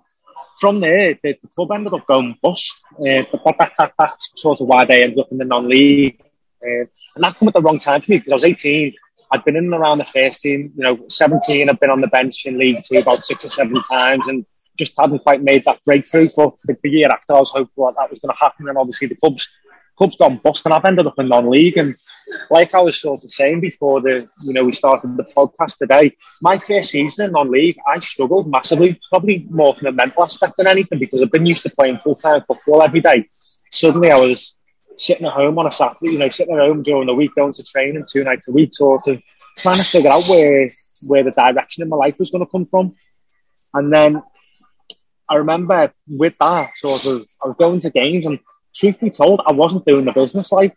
[0.61, 2.83] from there, the, the, club ended up going bust.
[3.01, 6.21] Uh, but that, that, that's sort of why they ended up in the non-league.
[6.63, 8.95] Uh, and that came at the wrong time for me because I was 18.
[9.33, 10.73] I'd been in and around the first team.
[10.77, 13.81] You know, 17, I've been on the bench in League Two about six or seven
[13.81, 14.45] times and
[14.77, 16.29] just hadn't quite made that breakthrough.
[16.37, 18.69] But the, the year after, I was hopeful that that was going to happen.
[18.69, 19.49] And obviously, the club's
[19.97, 21.79] club's gone bust, and I've ended up in non-league.
[21.79, 21.95] And
[22.51, 26.17] like I was sort of saying before the you know we started the podcast today,
[26.41, 30.67] my first season in non-league, I struggled massively, probably more from a mental aspect than
[30.67, 33.29] anything because I've been used to playing full-time football every day.
[33.71, 34.57] Suddenly, I was
[34.97, 37.53] sitting at home on a Saturday, you know, sitting at home during the week, going
[37.53, 39.23] to training two nights a week, sort of
[39.57, 40.69] trying to figure out where
[41.07, 42.95] where the direction of my life was going to come from.
[43.73, 44.23] And then
[45.29, 48.41] I remember with that sort of, I was going to games and
[48.75, 50.75] truth be told, I wasn't doing the business life.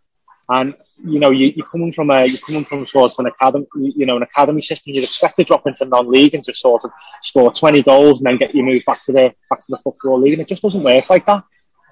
[0.50, 3.66] And you know, you, you're coming from a you're coming from sort of an academy,
[3.76, 4.94] you know, an academy system.
[4.94, 8.38] You'd expect to drop into non-league and just sort of score 20 goals and then
[8.38, 10.34] get you moved back to the back to the football league.
[10.34, 11.44] And it just doesn't work like that.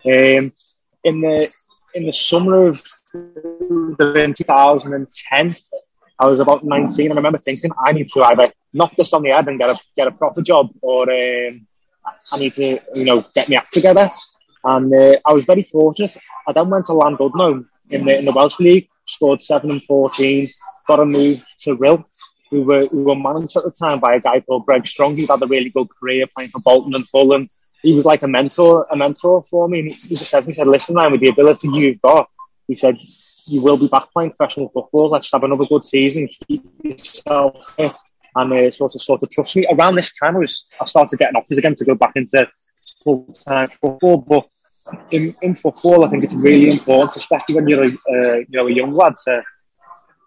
[0.05, 0.53] Um,
[1.03, 1.53] in the
[1.93, 5.55] in the summer of 2010,
[6.19, 9.23] I was about 19, and I remember thinking, I need to either knock this on
[9.23, 11.67] the head and get a get a proper job, or um,
[12.31, 14.09] I need to, you know, get my act together.
[14.63, 16.15] And uh, I was very fortunate.
[16.47, 20.47] I then went to Llandudno in the, in the Welsh League, scored 7 and 14,
[20.87, 22.05] got a move to Rhyl,
[22.49, 25.17] who were, who were managed at the time by a guy called Greg Strong.
[25.17, 27.49] He'd had a really good career playing for Bolton and Fulham.
[27.81, 29.83] He was like a mentor, a mentor for me.
[29.89, 32.29] He just said, he said, listen, man, with the ability you've got,
[32.67, 32.97] he said,
[33.47, 35.09] you will be back playing professional football.
[35.09, 36.29] Let's have another good season.
[36.47, 37.97] Keep yourself fit
[38.35, 39.67] and uh, sort of sort of trust me.
[39.71, 42.47] Around this time, I was I started getting offers again to go back into
[43.03, 44.17] full time football.
[44.17, 44.47] But
[45.11, 48.67] in, in football, I think it's really important, especially when you're a uh, you know
[48.67, 49.41] a young lad, to,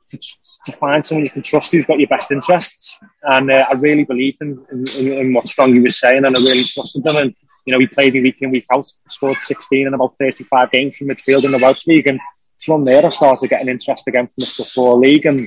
[0.09, 0.19] to,
[0.67, 2.99] to find someone you can trust who's got your best interests.
[3.23, 6.65] And uh, I really believed in, in, in what Strongy was saying, and I really
[6.65, 7.17] trusted them.
[7.17, 7.35] And
[7.67, 10.97] you know, he played me week in week out, scored 16 in about 35 games
[10.97, 12.21] from midfield in the Welsh League, and
[12.65, 15.41] from there I started getting interest again from the football league, and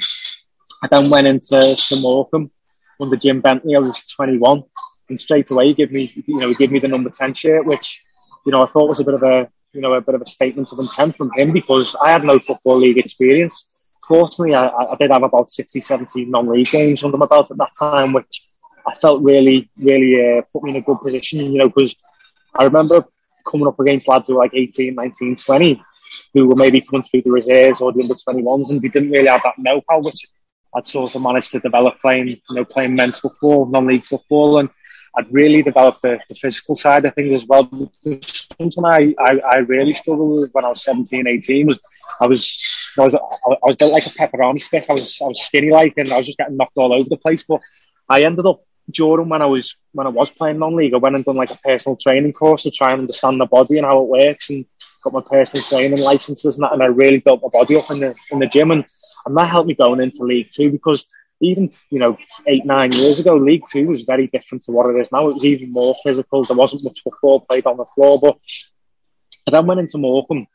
[0.83, 2.51] I then went into to Morecambe
[2.99, 3.75] under Jim Bentley.
[3.75, 4.63] I was 21
[5.09, 7.65] and straight away he gave me, you know, he gave me the number ten shirt,
[7.65, 8.01] which,
[8.45, 10.25] you know, I thought was a bit of a, you know, a bit of a
[10.25, 13.67] statement of intent from him because I had no football league experience.
[14.07, 17.71] Fortunately, I, I did have about 60, 70 non-league games under my belt at that
[17.77, 18.41] time, which
[18.87, 21.95] I felt really, really uh, put me in a good position, you know, because
[22.55, 23.05] I remember
[23.45, 25.83] coming up against lads who were like 18, 19, 20,
[26.33, 29.27] who were maybe coming through the reserves or the under 21s, and we didn't really
[29.27, 30.23] have that know-how, which
[30.75, 34.69] I'd sort of managed to develop playing, you know, playing men's football, non-league football, and
[35.17, 37.63] I'd really developed the, the physical side of things as well.
[37.63, 41.79] Because something I, I, I, really struggled with when I was 17, 18 was
[42.21, 44.85] I was I was I was built like a pepperoni stick.
[44.89, 47.17] I was I was skinny like, and I was just getting knocked all over the
[47.17, 47.43] place.
[47.43, 47.61] But
[48.07, 51.25] I ended up during when I was when I was playing non-league, I went and
[51.25, 54.07] done like a personal training course to try and understand the body and how it
[54.07, 54.65] works, and
[55.03, 57.99] got my personal training licenses and that, and I really built my body up in
[57.99, 58.85] the in the gym, and
[59.25, 61.05] and that helped me going into League Two because
[61.41, 64.99] even you know eight nine years ago, League Two was very different to what it
[64.99, 65.27] is now.
[65.27, 66.43] It was even more physical.
[66.43, 68.37] There wasn't much football played on the floor, but
[69.47, 70.47] I then went into Morecambe.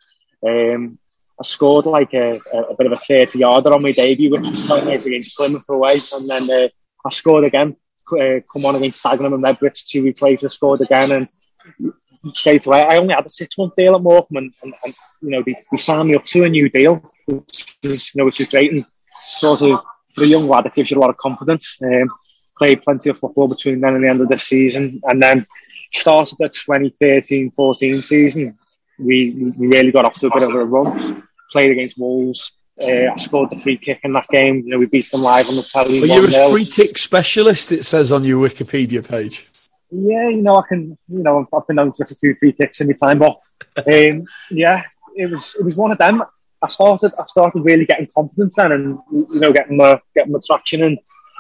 [0.46, 0.98] Um,
[1.40, 4.60] I scored like a, a, bit of a 30 yarder on my debut, which was
[4.60, 5.98] quite nice against Plymouth away.
[6.12, 6.68] And then uh,
[7.04, 7.76] I scored again,
[8.12, 11.12] uh, come on against Dagenham and Redbridge two weeks later, scored again.
[11.12, 11.92] And
[12.34, 15.30] straight away, I only had a six month deal at Morecambe, and, and, and, you
[15.30, 18.40] know, they, they signed me up to a new deal, which is, you know, which
[18.40, 18.72] is great.
[18.72, 18.84] And
[19.16, 19.80] sort of
[20.14, 21.78] for a young lad, it gives you a lot of confidence.
[21.82, 22.10] Um,
[22.56, 25.00] played plenty of football between then and the end of the season.
[25.04, 25.46] And then
[25.92, 28.58] started the 2013 14 season.
[28.98, 31.22] We, we really got off to a bit of a run
[31.52, 32.52] played against Wolves.
[32.82, 34.62] Uh, I scored the free kick in that game.
[34.64, 35.98] You know, we beat them live on the telly.
[35.98, 37.70] You're a free kick specialist.
[37.70, 39.46] It says on your Wikipedia page.
[39.90, 40.96] Yeah, you know, I can.
[41.08, 43.36] You know, I've been known to get a few free kicks in my time, but
[43.86, 44.82] um, yeah,
[45.14, 46.24] it was it was one of them.
[46.62, 50.42] I started I started really getting confidence then, and you know, getting the getting the
[50.46, 50.82] traction.
[50.82, 50.98] And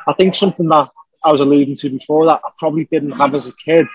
[0.08, 0.88] I think something that
[1.24, 3.86] I was alluding to before that I probably didn't have as a kid,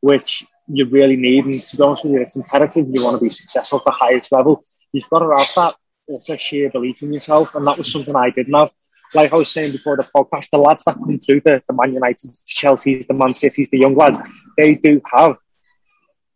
[0.00, 1.44] which you really need.
[1.44, 3.92] And to be honest with you, it's imperative you want to be successful at the
[3.92, 4.64] highest level
[4.96, 5.74] you've got to have that
[6.14, 8.70] utter sheer belief in yourself, and that was something I didn't have.
[9.14, 11.94] Like I was saying before the podcast, the lads that come through the, the Man
[11.94, 14.18] United, the Chelsea's, the Man Cities, the young lads,
[14.56, 15.36] they do have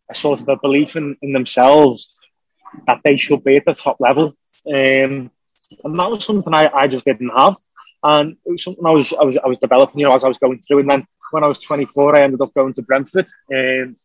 [0.09, 2.13] a sort of a belief in, in themselves
[2.87, 4.33] that they should be at the top level.
[4.67, 5.31] Um,
[5.83, 7.55] and that was something I, I just didn't have.
[8.03, 10.27] And it was something I was, I was I was developing, you know, as I
[10.27, 10.79] was going through.
[10.79, 13.27] And then when I was 24, I ended up going to Brentford.
[13.53, 13.95] Um,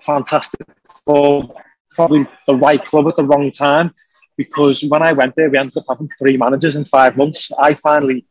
[0.00, 0.60] fantastic
[1.04, 1.54] club,
[1.94, 3.94] probably the right club at the wrong time
[4.36, 7.50] because when I went there, we ended up having three managers in five months.
[7.58, 8.26] I finally,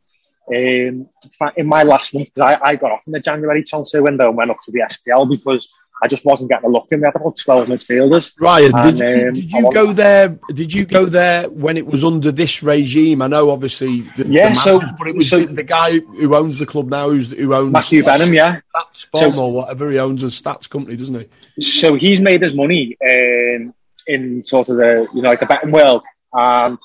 [0.47, 1.09] um,
[1.57, 4.37] in my last month, because I, I got off in the January transfer window and
[4.37, 5.67] went up to the SPL because
[6.03, 6.99] I just wasn't getting a look in.
[6.99, 8.33] We had about twelve midfielders.
[8.39, 10.39] Ryan, and, did you, um, did you go there?
[10.53, 13.21] Did you go there when it was under this regime?
[13.21, 14.49] I know, obviously, the, yeah.
[14.49, 17.53] The so, but it was so, the, guy who owns the club now, who's, who
[17.53, 21.29] owns Matthew Stats, Benham, yeah, Stats so, or whatever he owns a stats company, doesn't
[21.55, 21.61] he?
[21.61, 23.73] So he's made his money um,
[24.05, 26.03] in sort of the you know like the betting world,
[26.33, 26.77] and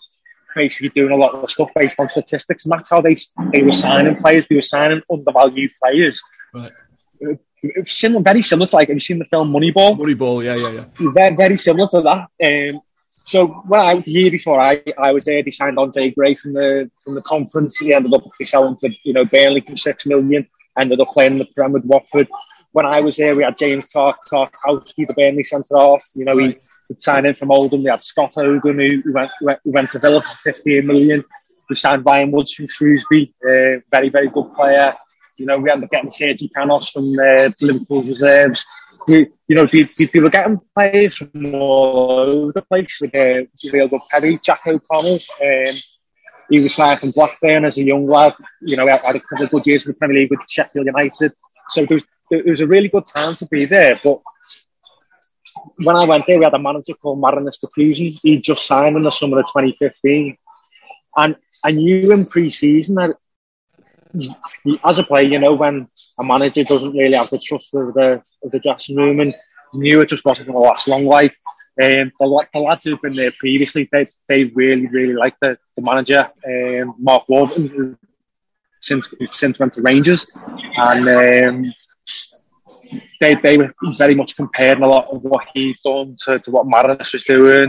[0.55, 2.65] basically doing a lot of stuff based on statistics.
[2.65, 3.17] And that's how they
[3.53, 4.47] they were signing players.
[4.47, 6.23] They were signing undervalued players.
[6.55, 6.71] Right
[7.87, 9.99] similar, very similar to like, have you seen the film Moneyball?
[9.99, 11.11] Moneyball, yeah, yeah, yeah.
[11.15, 12.75] Very, very similar to that.
[12.75, 16.35] Um, so when I, the year before I, I was there, they signed Andre Gray
[16.35, 17.79] from the from the conference.
[17.79, 20.49] He ended up selling for you know Burnley for six million.
[20.81, 22.29] Ended up playing the Prem with Watford.
[22.73, 26.05] When I was there, we had James Tark Tarkowski, the Burnley centre half.
[26.15, 26.55] You know, right.
[26.55, 27.83] he would sign in from Oldham.
[27.83, 31.25] We had Scott Hogan, who, who, went, who went to Villa for 15 million.
[31.69, 34.95] We signed Ryan Woods from Shrewsbury, uh, very, very good player.
[35.41, 38.67] You know, we ended up getting Sergi Canos from uh, Liverpool's reserves.
[39.09, 43.47] We, you know, we, we, were getting players from all over the place with uh,
[43.73, 45.19] real good Perry, Jack O'Connell.
[45.41, 45.75] Um,
[46.51, 48.35] he was signed from Blackburn as a young lad.
[48.61, 51.33] You know, had a couple of good years in the Premier League with Sheffield United.
[51.71, 53.99] So was, it was a really good time to be there.
[54.05, 54.21] But
[55.77, 58.19] when I went there, we had a manager called Marinus Dijkhuizen.
[58.23, 60.37] He just signed in the summer of 2015.
[61.17, 63.17] And I knew in pre-season that
[64.85, 68.23] as a player, you know, when a manager doesn't really have the trust of the
[68.43, 69.35] of the dressing room, and
[69.73, 71.05] knew it just wasn't going to last long.
[71.05, 71.35] Like
[71.83, 75.83] um, the, the lads who've been there previously, they they really really like the, the
[75.83, 77.97] manager, um, Mark Warburton,
[78.81, 80.27] since since went to Rangers,
[80.77, 81.75] and um,
[83.21, 86.67] they they were very much comparing a lot of what he's done to, to what
[86.67, 87.69] Marinus was doing.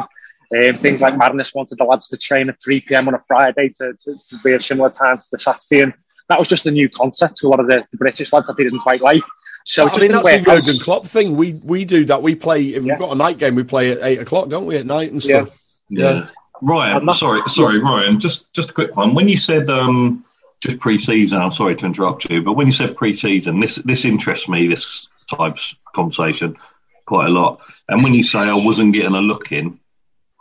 [0.54, 3.08] Um, things like Marinus wanted the lads to train at 3 p.m.
[3.08, 5.94] on a Friday to, to, to be a similar time to the Saturday, and
[6.32, 8.58] that was just a new concept to a lot of the, the British lads that
[8.58, 9.24] they didn't quite like.
[9.66, 11.36] So I mean, that's a Jurgen Klopp thing.
[11.36, 12.24] We we do that.
[12.24, 12.94] We play if yeah.
[12.94, 15.22] we've got a night game, we play at eight o'clock, don't we, at night and
[15.22, 15.50] stuff.
[15.90, 16.04] Yeah.
[16.04, 16.14] yeah.
[16.14, 16.30] yeah.
[16.64, 18.20] Ryan, sorry, sorry, Ryan.
[18.20, 19.14] Just just a quick one.
[19.14, 20.24] When you said um,
[20.62, 24.48] just pre-season, I'm sorry to interrupt you, but when you said pre-season, this this interests
[24.48, 24.68] me.
[24.68, 26.56] This type of conversation
[27.06, 27.60] quite a lot.
[27.90, 29.80] And when you say I wasn't getting a look in,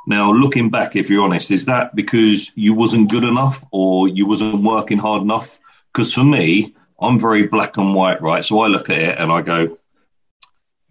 [0.06, 4.26] now looking back, if you're honest, is that because you wasn't good enough or you
[4.26, 5.58] wasn't working hard enough?
[5.92, 8.44] Because for me, I'm very black and white, right?
[8.44, 9.76] So I look at it and I go,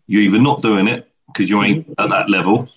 [0.07, 2.69] you're either not doing it because you ain't at that level.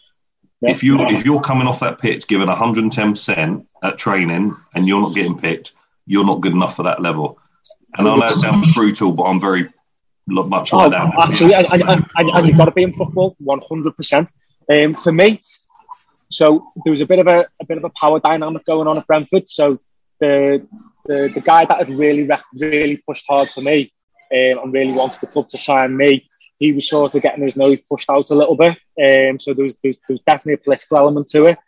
[0.61, 0.71] Yeah.
[0.71, 5.01] If you if you're coming off that pitch giving 110 percent at training and you're
[5.01, 5.73] not getting picked,
[6.07, 7.39] you're not good enough for that level.
[7.99, 9.71] And I know it sounds brutal, but I'm very
[10.27, 11.13] much like Oh, that.
[11.19, 14.33] absolutely, and, and, and, and you've got to be in football, one hundred percent.
[14.71, 15.43] Um, for me,
[16.31, 18.97] so there was a bit of a, a bit of a power dynamic going on
[18.99, 19.49] at Brentford.
[19.49, 19.81] So
[20.21, 20.65] the
[21.05, 23.93] the, the guy that had really really pushed hard for me
[24.33, 27.57] um, and really wanted the club to sign me, he was sort of getting his
[27.57, 28.77] nose pushed out a little bit.
[29.01, 31.59] Um, so there was, there was there was definitely a political element to it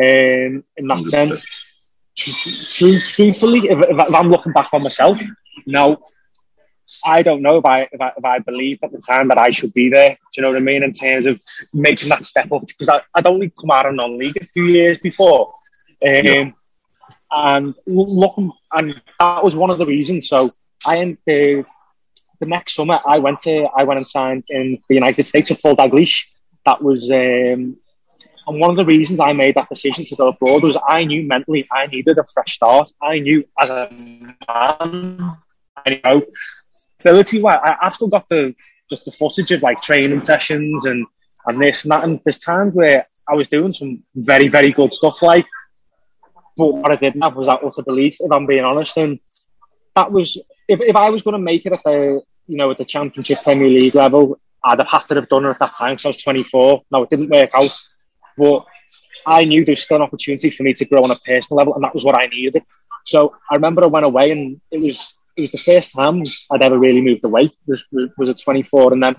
[0.00, 1.08] um, in that 100%.
[1.08, 1.44] sense.
[2.16, 5.20] True, truthfully, if, if I'm looking back on myself
[5.66, 5.98] now,
[7.04, 9.50] I don't know if I, if I if I believed at the time that I
[9.50, 10.10] should be there.
[10.10, 10.84] Do you know what I mean?
[10.84, 11.40] In terms of
[11.72, 14.98] making that step up, because I, I'd only come out of non-league a few years
[14.98, 15.54] before,
[16.06, 16.50] um, Yeah.
[17.34, 20.28] And looking, and that was one of the reasons.
[20.28, 20.50] So
[20.86, 21.64] I en- the
[22.40, 25.60] the next summer I went to I went and signed in the United States at
[25.62, 26.26] Paul Dalglish.
[26.64, 27.10] That was.
[27.10, 27.76] Um,
[28.46, 31.26] and one of the reasons I made that decision to go abroad was I knew
[31.26, 32.90] mentally I needed a fresh start.
[33.02, 35.36] I knew as a man,
[35.76, 36.22] I know
[37.00, 38.54] ability wise, I, I've still got the
[38.90, 41.06] just the footage of like training sessions and
[41.46, 42.04] and this and that.
[42.04, 45.46] And there's times where I was doing some very very good stuff, like,
[46.56, 48.16] but what I didn't have was that utter belief.
[48.20, 49.18] If I'm being honest, and
[49.96, 50.36] that was
[50.68, 53.42] if if I was going to make it at the you know at the Championship
[53.42, 56.08] Premier League level, I'd have had to have done it at that time because I
[56.08, 56.82] was 24.
[56.90, 57.76] Now it didn't work out,
[58.36, 58.66] but
[59.26, 61.74] I knew there was still an opportunity for me to grow on a personal level,
[61.74, 62.62] and that was what I needed.
[63.04, 66.62] So I remember I went away, and it was it was the first time I'd
[66.62, 67.50] ever really moved away.
[67.66, 69.16] Was was, was at 24, and then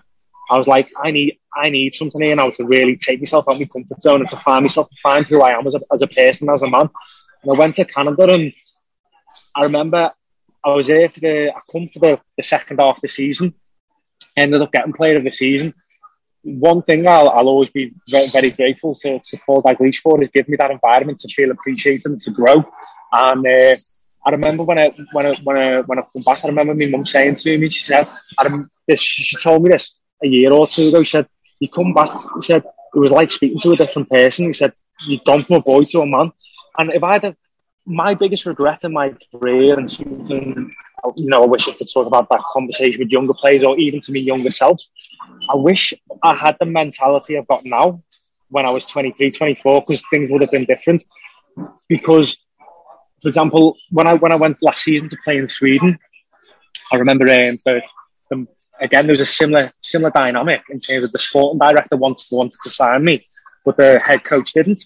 [0.49, 3.55] I was like, I need I need something here now to really take myself out
[3.55, 6.01] of my comfort zone and to find myself, find who I am as a, as
[6.01, 6.89] a person, as a man.
[7.45, 8.53] And I went to Canada, and
[9.55, 10.12] I remember
[10.65, 13.53] I was there for the I come for the, the second half of the season.
[14.36, 15.73] Ended up getting player of the season.
[16.41, 20.29] One thing I'll, I'll always be very, very grateful to, to Paul Dalglish for is
[20.29, 22.65] give me that environment to feel appreciated and to grow.
[23.12, 23.75] And uh,
[24.25, 26.88] I remember when I when I when I when I come back, I remember my
[26.88, 28.08] mum saying to me, she said,
[28.88, 31.03] this, she told me this a year or two ago.
[31.03, 31.27] She said,
[31.60, 32.10] "You come back,"
[32.41, 32.63] she said,
[32.95, 34.73] "It was like speaking to a different person." He said,
[35.08, 36.31] "You've gone from a boy to a man."
[36.77, 37.35] And if I had a,
[37.85, 40.73] my biggest regret in my career and something,
[41.15, 44.01] you know, I wish I could talk about that conversation with younger players or even
[44.01, 44.81] to me younger self.
[45.49, 48.03] I wish I had the mentality I've got now
[48.49, 51.03] when I was 23, 24, because things would have been different.
[51.88, 52.38] Because,
[53.21, 55.97] for example, when I when I went last season to play in Sweden,
[56.91, 57.81] I remember um, the,
[58.29, 58.47] the,
[58.81, 62.59] again there was a similar similar dynamic in terms of the sporting director wanted wanted
[62.63, 63.25] to sign me,
[63.65, 64.86] but the head coach didn't.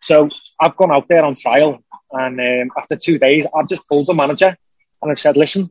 [0.00, 0.28] So
[0.60, 4.14] I've gone out there on trial, and um, after two days, I've just pulled the
[4.14, 4.56] manager
[5.02, 5.70] and I've said, "Listen,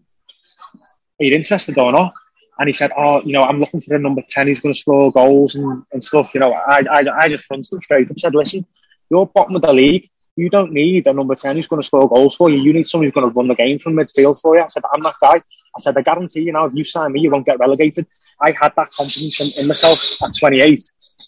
[1.20, 2.14] are you interested or not?"
[2.58, 4.80] And he said, "Oh, you know, I'm looking for a number ten He's going to
[4.80, 8.20] score goals and, and stuff." You know, I, I, I just fronted him straight up.
[8.20, 8.66] Said, "Listen,
[9.10, 10.10] you're bottom of the league.
[10.40, 12.60] You don't need a number ten who's going to score goals for you.
[12.62, 14.84] You need someone who's going to run the game from midfield for you." I said,
[14.94, 15.38] "I'm that guy."
[15.76, 18.06] I said, "I guarantee you now, if you sign me, you won't get relegated."
[18.42, 20.82] I had that confidence in, in myself at 28.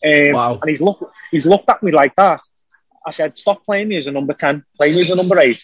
[0.05, 0.59] Um, Wow.
[0.61, 2.39] And he's looked, he's looked at me like that.
[3.05, 4.63] I said, "Stop playing me as a number ten.
[4.77, 5.61] Play me as a number eight.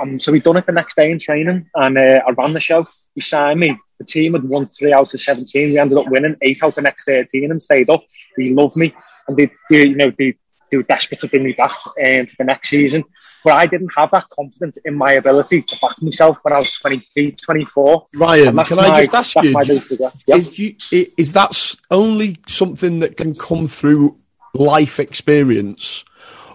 [0.00, 2.60] Um, so we done it the next day in training, and uh, I ran the
[2.60, 2.86] show.
[3.14, 3.76] He signed me.
[3.98, 5.70] The team had won three out of seventeen.
[5.70, 8.02] We ended up winning eight out of the next thirteen and stayed up.
[8.36, 8.94] He loved me,
[9.28, 10.34] and they, they you know, they,
[10.72, 13.04] they were desperate to bring me back um, for the next season.
[13.44, 16.70] But I didn't have that confidence in my ability to back myself when I was
[16.78, 18.06] 23, 24.
[18.14, 19.52] Ryan, can I just ask you?
[19.52, 19.62] my.
[19.62, 20.10] Yep.
[20.28, 24.16] Is, you, is that only something that can come through
[24.54, 26.04] life experience,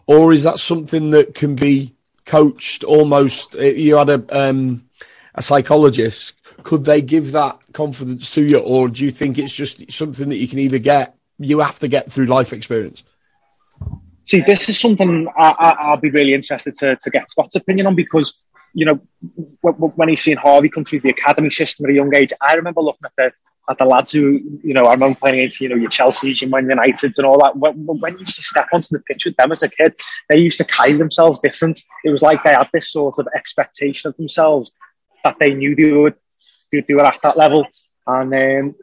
[0.08, 1.94] or is that something that can be
[2.26, 3.54] coached almost?
[3.54, 4.90] You had a um,
[5.36, 6.34] a psychologist.
[6.64, 10.38] Could they give that confidence to you, or do you think it's just something that
[10.38, 11.16] you can either get?
[11.38, 13.04] You have to get through life experience.
[14.28, 17.88] See, this is something I, I, I'll be really interested to, to get Scott's opinion
[17.88, 18.36] on because,
[18.74, 19.00] you know,
[19.62, 22.82] when he's seen Harvey come through the academy system at a young age, I remember
[22.82, 23.32] looking at the
[23.70, 26.50] at the lads who, you know, I remember playing against, you know, your Chelsea's, your
[26.50, 27.58] Man Uniteds and all that.
[27.58, 29.94] When, when you used to step onto the pitch with them as a kid,
[30.30, 31.82] they used to carry themselves different.
[32.06, 34.72] It was like they had this sort of expectation of themselves
[35.26, 36.16] that they knew they would,
[36.72, 37.68] they, they were at that level.
[38.06, 38.76] And um,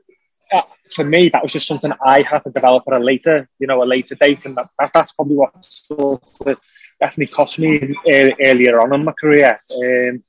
[0.94, 3.82] for me, that was just something I had to develop at a later, you know,
[3.82, 5.52] a later date, and that, that that's probably what
[7.00, 9.58] definitely cost me earlier on in my career.
[9.82, 10.22] Um,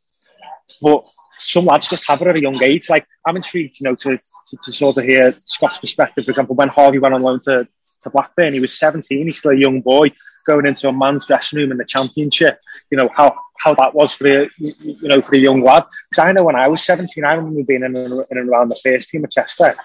[0.81, 1.05] but
[1.37, 2.89] some lads just have it at a young age.
[2.89, 6.25] Like I'm intrigued, you know, to, to, to sort of hear Scott's perspective.
[6.25, 7.67] For example, when Harvey went on loan to,
[8.01, 9.25] to Blackburn, he was 17.
[9.25, 10.11] He's still a young boy
[10.45, 12.59] going into a man's dressing room in the Championship.
[12.91, 15.85] You know how how that was for the you know for the young lad.
[16.09, 18.79] Because I know when I was 17, I remember being in in and around the
[18.83, 19.75] first team at Chester,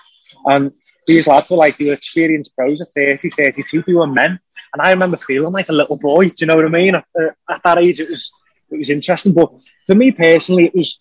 [0.47, 0.73] and
[1.07, 3.83] these lads were like they were experienced pros at 30, 32.
[3.87, 4.39] They were men,
[4.73, 6.29] and I remember feeling like a little boy.
[6.29, 6.95] Do you know what I mean?
[6.95, 8.33] At, uh, at that age, it was
[8.71, 9.33] it was interesting.
[9.33, 9.51] But
[9.87, 10.99] for me personally, it was.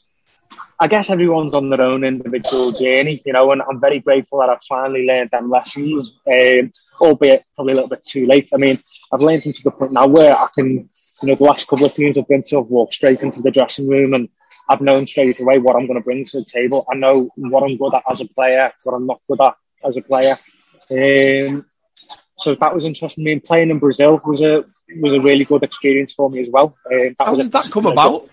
[0.82, 4.48] I guess everyone's on their own individual journey, you know, and I'm very grateful that
[4.48, 6.72] I've finally learned them lessons, um,
[7.02, 8.50] albeit probably a little bit too late.
[8.54, 8.78] I mean,
[9.12, 10.90] I've learned them to the point now where I can,
[11.22, 13.52] you know, the last couple of teams I've been to, I've walked straight into the
[13.52, 14.30] dressing room and
[14.70, 16.86] I've known straight away what I'm going to bring to the table.
[16.92, 19.98] I know what I'm good at as a player, what I'm not good at as
[19.98, 20.38] a player.
[20.92, 21.66] Um,
[22.38, 23.24] so that was interesting.
[23.24, 24.64] I mean, playing in Brazil was a
[25.02, 26.76] was a really good experience for me as well.
[26.92, 28.30] Um, How did that come about?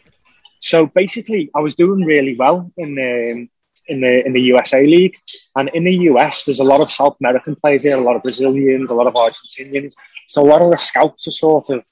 [0.60, 3.48] So basically, I was doing really well in um,
[3.88, 5.16] in the in the USA League,
[5.56, 8.22] and in the US, there's a lot of South American players here, a lot of
[8.22, 9.94] Brazilians, a lot of Argentinians.
[10.26, 11.84] So a lot of the scouts are sort of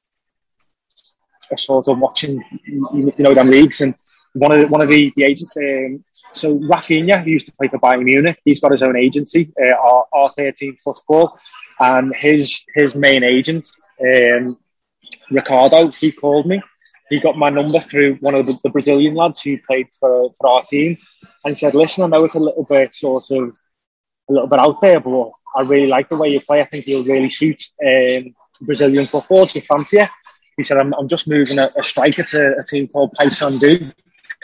[1.51, 3.95] are sort of watching, you know, them leagues, and
[4.35, 5.57] one of the, one of the, the agents.
[5.57, 9.53] Um, so Rafinha, who used to play for Bayern Munich, he's got his own agency,
[9.61, 11.39] uh, R thirteen Football,
[11.81, 13.67] and his his main agent,
[14.01, 14.59] um,
[15.31, 16.61] Ricardo, he called me.
[17.11, 20.49] He got my number through one of the, the, Brazilian lads who played for, for
[20.49, 20.97] our team,
[21.45, 23.57] and he said, "Listen, I know it's a little bit sort of
[24.29, 26.61] a little bit out there, but I really like the way you play.
[26.61, 29.47] I think you'll really suit um, Brazilian football.
[29.47, 30.09] Do you fancy it?"
[30.57, 33.93] He said, "I'm, I'm just moving a, a striker to a team called Paysandu,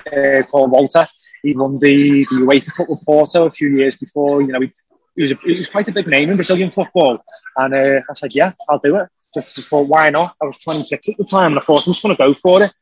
[0.07, 1.09] uh, called Walter.
[1.43, 4.43] He won the, the UEFA Cup with Porto a few years before.
[4.43, 4.73] You know, he,
[5.17, 7.19] he was a, he was quite a big name in Brazilian football.
[7.57, 9.09] And uh, I said, yeah, I'll do it.
[9.35, 10.35] Just, thought, why not?
[10.43, 12.63] I was 26 at the time, and I thought I'm just going to go for
[12.63, 12.73] it.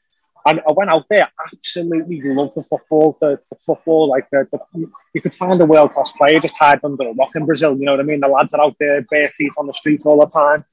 [0.46, 3.18] And I went out there, absolutely loved the football.
[3.20, 6.80] The, the football, like the, the, you could find a world class player just hide
[6.82, 7.76] under a rock in Brazil.
[7.76, 8.20] You know what I mean?
[8.20, 10.64] The lads are out there bare feet on the street all the time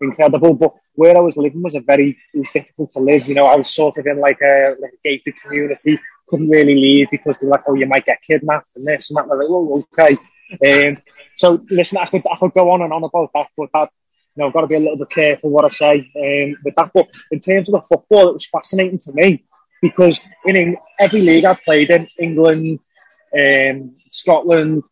[0.00, 0.54] incredible.
[0.54, 3.28] But where I was living was a very it was difficult to live.
[3.28, 6.74] You know, I was sort of in like a, like a gated community, couldn't really
[6.74, 9.24] leave because they were like, oh, you might get kidnapped and this and that.
[9.24, 10.16] And I like, oh, okay.
[10.88, 11.02] Um,
[11.36, 13.90] so listen, I could I could go on and on about that, but that
[14.36, 16.74] you know, I've got to be a little bit careful what I say um, with
[16.76, 16.90] that.
[16.92, 19.44] But in terms of the football, it was fascinating to me
[19.80, 22.80] because in every league I've played in, England,
[23.36, 24.82] um, Scotland,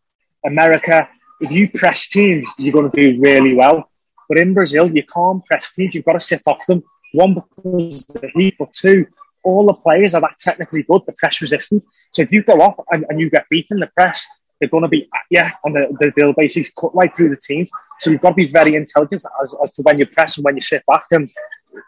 [0.45, 3.89] America, if you press teams, you're going to do really well.
[4.29, 5.95] But in Brazil, you can't press teams.
[5.95, 6.83] You've got to sit off them.
[7.13, 9.05] One, because the heat, but two,
[9.43, 11.83] all the players are that technically good, the press resistant.
[12.11, 14.25] So if you go off and, and you get beaten, the press,
[14.59, 17.67] they're going to be, yeah, and they, they'll basically cut right through the team.
[17.99, 20.55] So you've got to be very intelligent as, as to when you press and when
[20.55, 21.05] you sit back.
[21.11, 21.29] And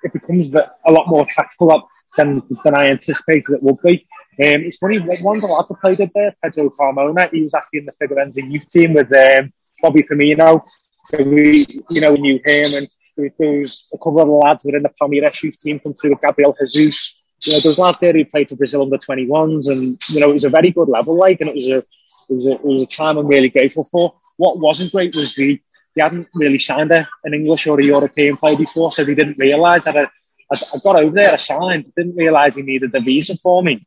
[0.03, 4.05] it becomes a lot more tactical than, than I anticipated it would be.
[4.43, 7.53] Um, it's funny, one of the lads I played with there, Pedro Carmona, he was
[7.53, 9.49] actually in the Figueirense youth team with um,
[9.81, 10.61] Bobby Firmino
[11.05, 12.87] so we, you know, we knew him, and
[13.17, 16.55] there was a couple of lads within the Palmeiras youth team come through with Gabriel
[16.59, 17.17] Jesus.
[17.43, 20.33] You know, those lads there who played for Brazil under 21s, and you know, it
[20.33, 21.83] was a very good level, like, and it was a, it
[22.29, 24.15] was a, it was a time I'm really grateful for.
[24.37, 25.61] What wasn't great was the
[25.95, 29.37] they hadn't really signed a, an English or a European player before, so they didn't
[29.37, 30.03] realise that I,
[30.51, 33.79] I, I, got over there, I signed, didn't realise he needed the visa for me.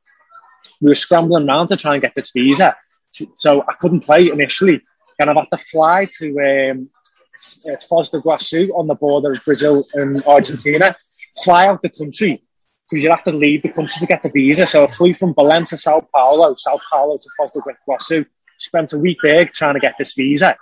[0.80, 2.76] We were scrambling around to try and get this visa,
[3.34, 4.80] so I couldn't play initially,
[5.18, 6.90] and I've had to fly to um,
[7.66, 10.97] uh, Foz do Iguaçu on the border of Brazil and Argentina,
[11.45, 12.43] fly out the country
[12.89, 14.66] because you have to leave the country to get the visa.
[14.66, 18.24] So I flew from Belém to Sao Paulo, Sao Paulo to Foz do Iguaçu,
[18.59, 20.57] spent a week there trying to get this visa,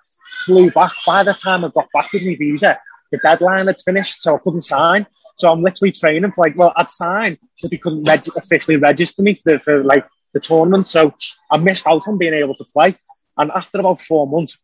[0.44, 0.92] flew back.
[1.06, 2.78] By the time I got back with my visa,
[3.12, 5.06] the deadline had finished, so I couldn't sign.
[5.36, 9.22] So I'm literally training for like, well, I'd sign, but they couldn't reg- officially register
[9.22, 10.88] me for, for like the tournament.
[10.88, 11.14] So
[11.52, 12.96] I missed out on being able to play.
[13.36, 14.58] And after about four months,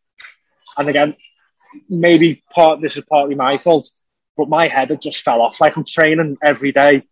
[0.79, 1.15] and again,
[1.89, 3.91] maybe part this is partly my fault,
[4.37, 5.61] but my head had just fell off.
[5.61, 7.03] Like I'm training every day,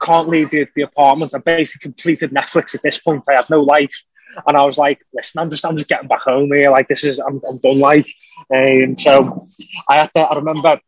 [0.00, 1.34] can't leave the, the apartment.
[1.34, 3.24] I basically completed Netflix at this point.
[3.28, 4.04] I had no life.
[4.46, 6.70] And I was like, listen, I'm just, I'm just getting back home here.
[6.70, 7.80] Like this is, I'm, I'm done.
[7.80, 8.06] Like,
[8.48, 9.46] and so
[9.88, 10.20] I had to.
[10.20, 10.80] I remember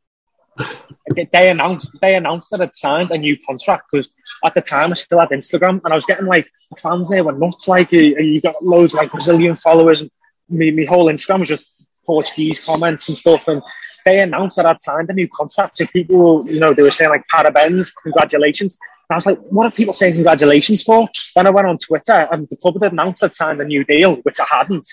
[1.32, 4.10] they announced, they announced that I'd signed a new contract because
[4.44, 7.24] at the time I still had Instagram, and I was getting like the fans there
[7.24, 7.68] were nuts.
[7.68, 10.10] Like, you, you got loads like Brazilian followers, and
[10.48, 11.72] me, my whole Instagram was just
[12.04, 13.48] Portuguese comments and stuff.
[13.48, 13.60] And
[14.04, 15.76] they announced that I'd signed a new contract.
[15.76, 18.78] So people, you know, they were saying like parabens, congratulations.
[19.08, 21.08] And I was like, what are people saying congratulations for?
[21.34, 24.16] Then I went on Twitter and the club had announced I'd signed a new deal,
[24.16, 24.86] which I hadn't.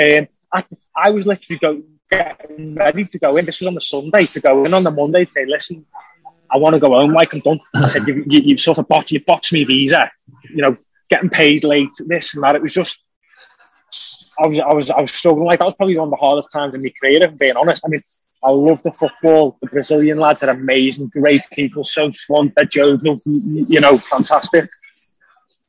[0.00, 0.64] Um, I,
[0.96, 3.44] I was literally go, getting ready to go in.
[3.44, 5.86] This was on the Sunday to go in on the Monday to say, listen,
[6.50, 7.12] I want to go home.
[7.12, 7.60] Like I'm done.
[7.74, 10.10] I said, you, you, you sort of botched, you botched me visa.
[10.50, 10.76] You know,
[11.08, 12.54] getting paid late, this and that.
[12.54, 12.98] It was just
[14.38, 15.46] I was, I was, I was struggling.
[15.46, 17.22] Like that was probably one of the hardest times in my career.
[17.22, 18.02] If I'm being honest, I mean,
[18.44, 19.58] I love the football.
[19.60, 22.52] The Brazilian lads are amazing, great people, so fun.
[22.56, 24.68] They're jovial, you know, fantastic.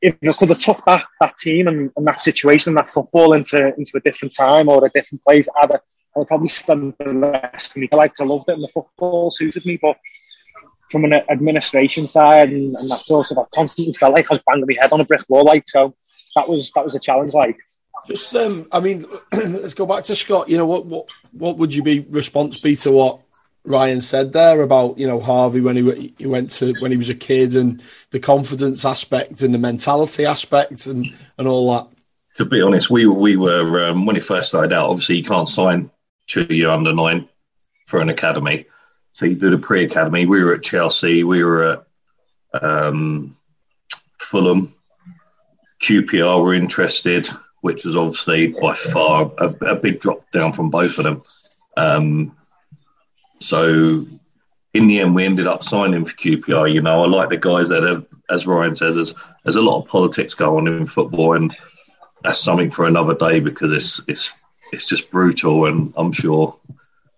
[0.02, 3.32] If I could have took that, that team and, and that situation and that football
[3.34, 5.70] into into a different time or a different place, I'd,
[6.16, 8.12] I'd probably spend the rest of my life.
[8.20, 9.96] I loved it and the football suited me, but
[10.90, 14.42] from an administration side, and, and that sort of I constantly felt like I was
[14.46, 15.44] banging my head on a brick wall.
[15.44, 15.94] Like so,
[16.36, 17.32] that was that was a challenge.
[17.34, 17.56] Like
[18.06, 20.48] just um, I mean, let's go back to Scott.
[20.48, 23.20] You know what what what would you be response be to what
[23.64, 27.08] Ryan said there about you know Harvey when he he went to when he was
[27.08, 31.06] a kid and the confidence aspect and the mentality aspect and
[31.38, 31.88] and all that.
[32.36, 34.90] To be honest, we we were um, when he first started out.
[34.90, 35.90] Obviously, you can't sign
[36.28, 37.28] to your under nine
[37.86, 38.66] for an academy,
[39.12, 40.26] so you do the pre academy.
[40.26, 41.64] We were at Chelsea, we were
[42.52, 43.36] at um,
[44.18, 44.74] Fulham,
[45.80, 47.28] QPR were interested,
[47.64, 51.22] which is obviously by far a, a big drop down from both of them.
[51.78, 52.36] Um,
[53.40, 54.06] so
[54.74, 56.70] in the end, we ended up signing for QPR.
[56.70, 59.88] You know, I like the guys that as Ryan says, there's, there's a lot of
[59.88, 61.56] politics going on in football, and
[62.22, 64.34] that's something for another day because it's it's
[64.70, 66.54] it's just brutal, and I'm sure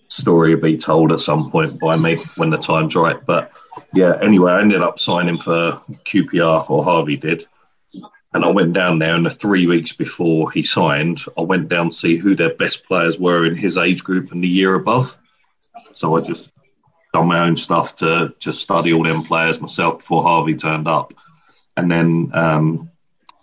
[0.07, 3.19] story will be told at some point by me when the time's right.
[3.27, 3.51] But
[3.93, 7.49] yeah, anyway, I ended up signing for QPR, or Harvey did.
[8.37, 11.89] And I went down there, and the three weeks before he signed, I went down
[11.89, 15.19] to see who their best players were in his age group and the year above.
[15.95, 16.53] So I just
[17.15, 21.15] done my own stuff to just study all them players myself before Harvey turned up.
[21.79, 22.91] And then, um,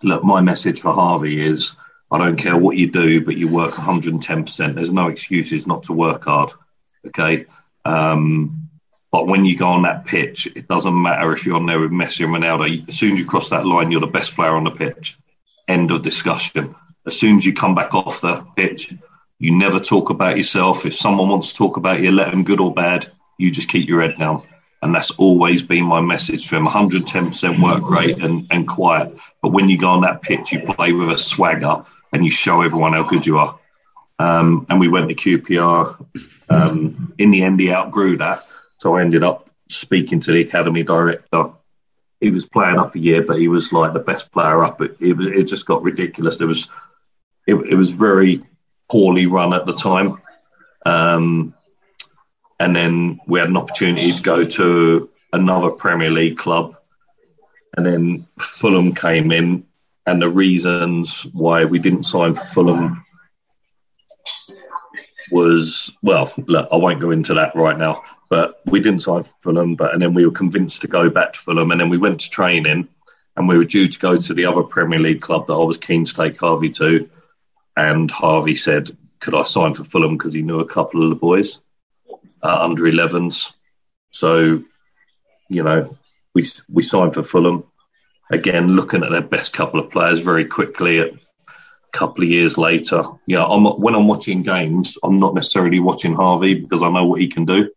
[0.03, 1.75] look, my message for Harvey is
[2.11, 4.75] I don't care what you do, but you work 110%.
[4.75, 6.51] There's no excuses not to work hard.
[7.07, 7.47] Okay.
[7.83, 8.62] Um,
[9.13, 11.91] but when you go on that pitch, it doesn't matter if you're on there with
[11.91, 12.89] Messi and Ronaldo.
[12.89, 15.15] As soon as you cross that line, you're the best player on the pitch.
[15.67, 16.73] End of discussion.
[17.05, 18.91] As soon as you come back off the pitch,
[19.37, 20.87] you never talk about yourself.
[20.87, 23.11] If someone wants to talk about you, let them good or bad.
[23.37, 24.39] You just keep your head down.
[24.81, 29.15] And that's always been my message to him 110% work rate and, and quiet.
[29.43, 32.63] But when you go on that pitch, you play with a swagger and you show
[32.63, 33.59] everyone how good you are.
[34.17, 36.03] Um, and we went to QPR.
[36.49, 38.39] Um, in the end, he outgrew that.
[38.83, 41.51] So I ended up speaking to the academy director.
[42.19, 44.81] He was playing up a year, but he was like the best player up.
[44.81, 46.37] It, it, it just got ridiculous.
[46.37, 46.67] There was,
[47.47, 48.43] it, it was very
[48.91, 50.21] poorly run at the time.
[50.85, 51.53] Um,
[52.59, 56.75] and then we had an opportunity to go to another Premier League club.
[57.77, 59.63] And then Fulham came in,
[60.05, 63.05] and the reasons why we didn't sign for Fulham
[65.31, 68.03] was well, look, I won't go into that right now,
[68.33, 69.75] but we didn't sign for Fulham.
[69.75, 72.21] But and then we were convinced to go back to Fulham, and then we went
[72.21, 72.87] to training,
[73.35, 75.77] and we were due to go to the other Premier League club that I was
[75.77, 77.09] keen to take Harvey to
[77.75, 81.15] and Harvey said, "Could I sign for Fulham?" Because he knew a couple of the
[81.15, 81.59] boys
[82.41, 83.51] uh, under 11s.
[84.11, 84.63] So,
[85.49, 85.97] you know,
[86.33, 87.63] we we signed for Fulham.
[88.31, 90.99] Again, looking at their best couple of players very quickly.
[90.99, 91.11] A
[91.91, 96.53] couple of years later, yeah, I'm when I'm watching games, I'm not necessarily watching Harvey
[96.55, 97.69] because I know what he can do.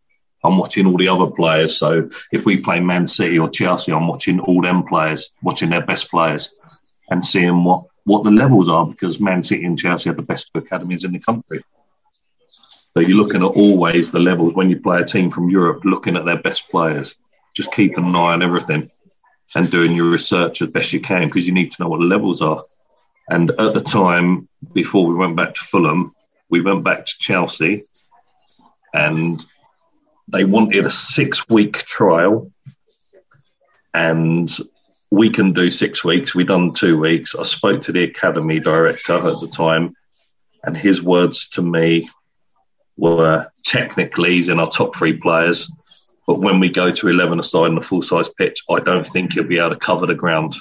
[0.47, 1.77] I'm watching all the other players.
[1.77, 5.85] So if we play Man City or Chelsea, I'm watching all them players, watching their
[5.85, 6.51] best players,
[7.11, 10.51] and seeing what what the levels are because Man City and Chelsea have the best
[10.55, 11.65] academies in the country.
[12.95, 16.17] So you're looking at always the levels when you play a team from Europe, looking
[16.17, 17.17] at their best players,
[17.53, 18.91] just keeping an eye on everything
[19.55, 22.07] and doing your research as best you can because you need to know what the
[22.07, 22.63] levels are.
[23.29, 26.15] And at the time, before we went back to Fulham,
[26.49, 27.83] we went back to Chelsea
[28.95, 29.45] and
[30.29, 32.51] they wanted a six week trial.
[33.95, 34.51] And
[35.11, 36.35] we can do six weeks.
[36.35, 37.35] We've done two weeks.
[37.35, 39.95] I spoke to the academy director at the time,
[40.63, 42.11] and his words to me
[42.97, 45.71] were technically he's in our top three players,
[46.27, 49.33] but when we go to eleven aside in a full size pitch, I don't think
[49.33, 50.57] he'll be able to cover the ground,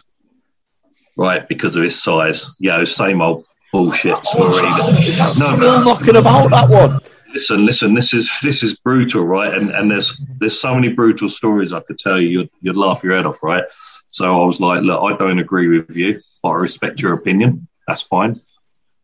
[1.18, 1.48] right?
[1.48, 2.52] Because of his size.
[2.60, 4.62] Yeah, same old bullshit story.
[4.62, 7.00] no, still knocking about that one.
[7.36, 7.94] Listen, listen.
[7.94, 9.54] This is this is brutal, right?
[9.54, 12.30] And and there's there's so many brutal stories I could tell you.
[12.30, 13.66] You'd, you'd laugh your head off, right?
[14.12, 17.68] So I was like, look, I don't agree with you, but I respect your opinion.
[17.90, 18.40] That's fine.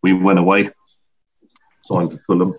[0.01, 0.69] We went away,
[1.83, 2.53] signed for Fulham,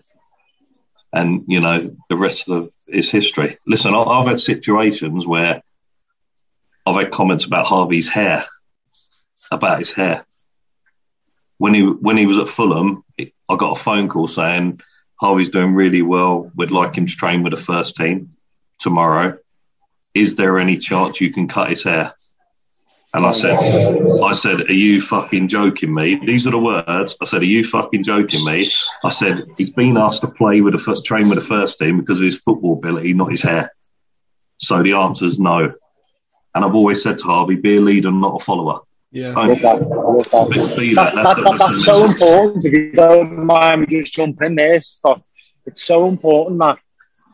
[1.10, 3.56] and you know the rest of is history.
[3.66, 5.62] Listen, I've had situations where
[6.84, 8.44] I've had comments about Harvey's hair,
[9.50, 10.26] about his hair.
[11.56, 14.82] When he when he was at Fulham, I got a phone call saying
[15.22, 16.50] Harvey's doing really well.
[16.56, 18.30] We'd like him to train with the first team
[18.80, 19.38] tomorrow.
[20.14, 22.14] Is there any chance you can cut his hair?
[23.14, 26.16] And I said, I said, are you fucking joking me?
[26.16, 27.14] These are the words.
[27.20, 28.72] I said, are you fucking joking me?
[29.04, 32.00] I said, he's been asked to play with the first, train with the first team
[32.00, 33.72] because of his football ability, not his hair.
[34.56, 35.72] So the answer is no.
[36.52, 38.80] And I've always said to Harvey, be a leader, not a follower.
[39.12, 39.34] Yeah.
[39.46, 41.14] Be, be that.
[41.14, 42.64] That's, that, that, that's so important.
[42.64, 45.22] If you don't mind me just jumping there, Scott.
[45.66, 46.78] It's so important that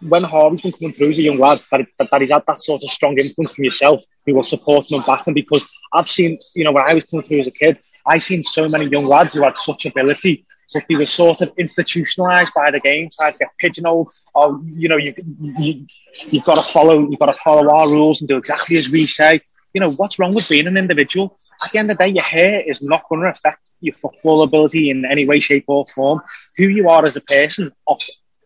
[0.03, 2.61] when Harvey's been coming through as a young lad, that, that, that he's had that
[2.61, 6.09] sort of strong influence from yourself who will support him and back him because I've
[6.09, 8.87] seen, you know, when I was coming through as a kid, I've seen so many
[8.87, 13.09] young lads who had such ability, but they were sort of institutionalized by the game,
[13.14, 14.12] tried to get pigeonholed.
[14.35, 15.14] Or you know, you,
[15.59, 15.87] you
[16.26, 19.05] you've got to follow, you've got to follow our rules and do exactly as we
[19.07, 19.41] say.
[19.74, 21.39] You know, what's wrong with being an individual?
[21.63, 24.43] At the end of the day, your hair is not going to affect your football
[24.43, 26.21] ability in any way, shape, or form.
[26.57, 28.03] Who you are as a person off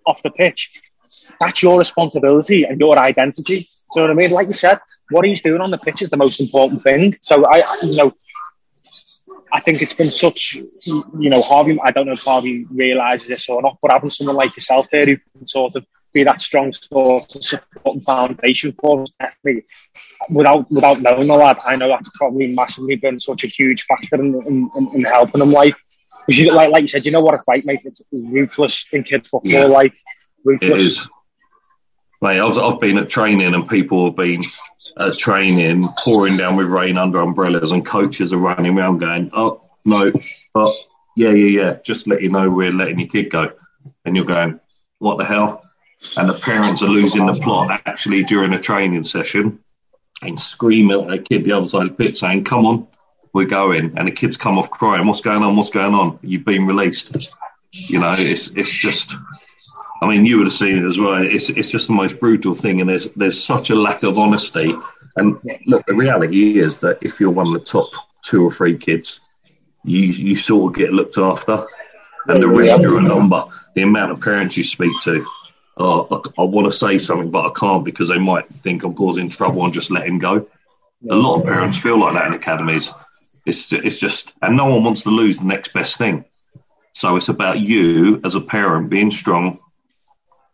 [0.07, 0.71] off the pitch,
[1.39, 3.59] that's your responsibility and your identity.
[3.95, 4.31] Do you know what I mean?
[4.31, 7.15] Like you said, what he's doing on the pitch is the most important thing.
[7.21, 8.15] So I, you know,
[9.53, 11.79] I think it's been such, you know, Harvey.
[11.85, 15.05] I don't know if Harvey realizes this or not, but having someone like yourself there
[15.05, 19.65] who sort of be that strong sort of support and foundation for us, definitely.
[20.31, 24.17] Without without knowing the lad, I know that's probably massively been such a huge factor
[24.17, 25.51] in, in, in, in helping him.
[25.51, 25.75] Like,
[26.29, 27.81] you, like, like you said, you know what a fight mate.
[27.85, 29.53] It's ruthless in kids football.
[29.53, 29.65] Yeah.
[29.65, 29.95] Like,
[30.45, 30.71] ruthless.
[30.71, 31.11] It is.
[32.21, 34.43] Mate, I've, I've been at training and people have been
[34.97, 39.61] at training, pouring down with rain under umbrellas, and coaches are running around going, "Oh
[39.85, 40.13] no,
[40.55, 40.73] oh
[41.17, 43.53] yeah, yeah, yeah," just let you know we're letting your kid go,
[44.05, 44.61] and you're going,
[44.99, 45.62] "What the hell?"
[46.17, 49.59] And the parents are losing the plot actually during a training session,
[50.23, 52.87] and screaming at a kid the other side of the pit saying, "Come on,
[53.33, 55.57] we're going," and the kids come off crying, "What's going on?
[55.57, 56.19] What's going on?
[56.23, 57.31] You've been released."
[57.71, 59.17] You know, it's it's just
[60.03, 61.23] I mean, you would have seen it as well.
[61.23, 64.75] It's it's just the most brutal thing, and there's there's such a lack of honesty.
[65.15, 67.93] And look, the reality is that if you're one of the top
[68.23, 69.21] two or three kids,
[69.85, 71.65] you you sort of get looked after,
[72.27, 73.45] and the rest are a number.
[73.77, 75.25] The amount of parents you speak to,
[75.77, 78.95] oh, I, I want to say something, but I can't because they might think I'm
[78.95, 80.47] causing trouble and just let him go.
[81.11, 82.93] A lot of parents feel like that in academies.
[83.45, 86.25] It's it's just, and no one wants to lose the next best thing.
[86.93, 89.59] So it's about you as a parent being strong,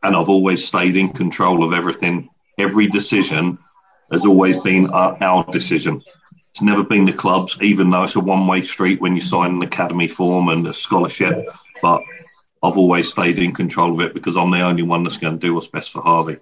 [0.03, 2.31] and I've always stayed in control of everything.
[2.57, 3.59] Every decision
[4.11, 6.03] has always been our, our decision.
[6.51, 9.63] It's never been the club's, even though it's a one-way street when you sign an
[9.63, 11.47] academy form and a scholarship.
[11.83, 12.03] But
[12.63, 15.47] I've always stayed in control of it because I'm the only one that's going to
[15.47, 16.39] do what's best for Harvey.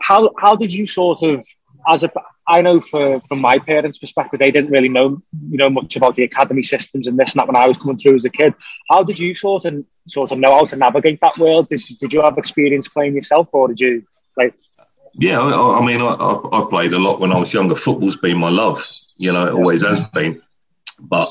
[0.00, 1.40] How how did you sort of
[1.88, 2.10] as a
[2.46, 6.16] I know for from my parents' perspective, they didn't really know you know much about
[6.16, 8.54] the academy systems and this and that when I was coming through as a kid.
[8.90, 11.68] How did you sort of sort of know how to navigate that world?
[11.68, 14.02] Did, did you have experience playing yourself, or did you
[14.36, 14.54] like?
[15.14, 17.74] Yeah, I, I mean, I, I, played a lot when I was younger.
[17.74, 18.82] Football's been my love.
[19.16, 20.40] You know, it always has been.
[21.00, 21.28] But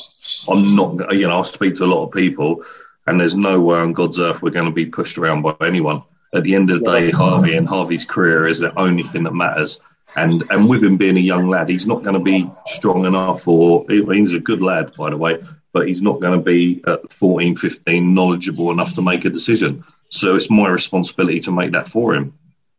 [0.50, 1.16] I'm not.
[1.16, 2.64] You know, I speak to a lot of people,
[3.08, 6.04] and there's nowhere on God's earth we're going to be pushed around by anyone.
[6.34, 9.34] At the end of the day, Harvey and Harvey's career is the only thing that
[9.34, 9.80] matters
[10.16, 13.48] and and with him being a young lad, he's not going to be strong enough,
[13.48, 15.42] or he's a good lad, by the way,
[15.74, 19.84] but he's not going to be at 14, 15 knowledgeable enough to make a decision.
[20.10, 22.34] So it's my responsibility to make that for him.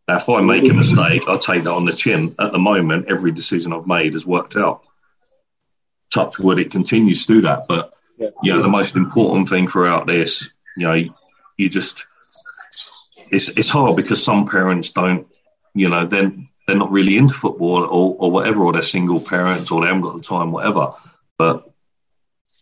[0.08, 2.34] Now, if I make a mistake, I take that on the chin.
[2.38, 4.82] At the moment, every decision I've made has worked out.
[6.12, 7.68] Touch wood, it continues to do that.
[7.68, 7.92] But
[8.42, 11.14] you know, the most important thing throughout this, you know,
[11.56, 12.06] you just
[13.30, 15.26] it's it's hard because some parents don't,
[15.74, 19.70] you know, then they're not really into football or, or whatever, or they're single parents
[19.70, 20.94] or they haven't got the time, whatever.
[21.36, 21.68] But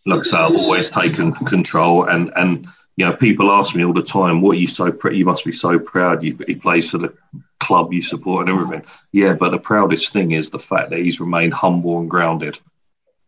[0.05, 3.93] like I say, I've always taken control, and and you know, people ask me all
[3.93, 5.17] the time, "What are you so proud?
[5.17, 6.23] You must be so proud.
[6.23, 7.15] You, he plays for the
[7.59, 11.21] club you support and everything." Yeah, but the proudest thing is the fact that he's
[11.21, 12.59] remained humble and grounded,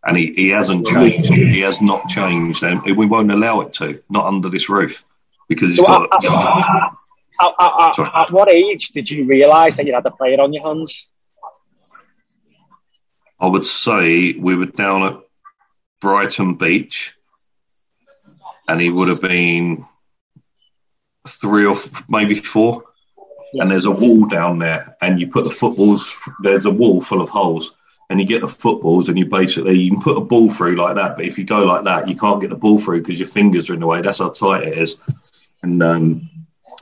[0.08, 1.30] and he, he hasn't changed.
[1.30, 4.02] He has not changed, and we won't allow it to.
[4.08, 5.04] Not under this roof,
[5.48, 6.08] because he's got.
[6.22, 6.90] You know,
[7.40, 10.66] at, at, at, what age did you realise that you had a player on your
[10.66, 11.06] hands?
[13.38, 15.20] I would say we were down at
[16.00, 17.14] Brighton Beach,
[18.66, 19.84] and he would have been
[21.26, 21.76] three or
[22.08, 22.82] maybe four.
[23.52, 23.62] Yeah.
[23.62, 26.18] And there's a wall down there, and you put the footballs.
[26.40, 27.76] There's a wall full of holes,
[28.10, 30.96] and you get the footballs, and you basically you can put a ball through like
[30.96, 31.16] that.
[31.16, 33.68] But if you go like that, you can't get the ball through because your fingers
[33.68, 34.00] are in the way.
[34.00, 34.96] That's how tight it is.
[35.62, 36.30] And um,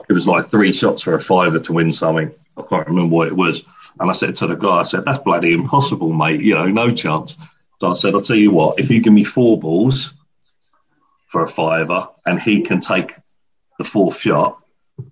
[0.09, 2.31] it was like three shots for a fiver to win something.
[2.55, 3.65] I can't remember what it was.
[3.99, 6.41] And I said to the guy, I said, that's bloody impossible, mate.
[6.41, 7.35] You know, no chance.
[7.79, 10.13] So I said, I'll tell you what, if you give me four balls
[11.27, 13.13] for a fiver and he can take
[13.77, 14.61] the fourth shot,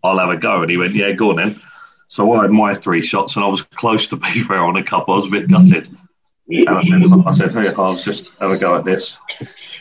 [0.03, 0.61] I'll have a go.
[0.61, 1.55] And he went, yeah, go on then.
[2.07, 4.83] So I had my three shots and I was close to be fair on a
[4.83, 5.15] couple.
[5.15, 5.89] I was a bit gutted.
[6.47, 9.19] And I said, I said, hey, Hans, just have a go at this.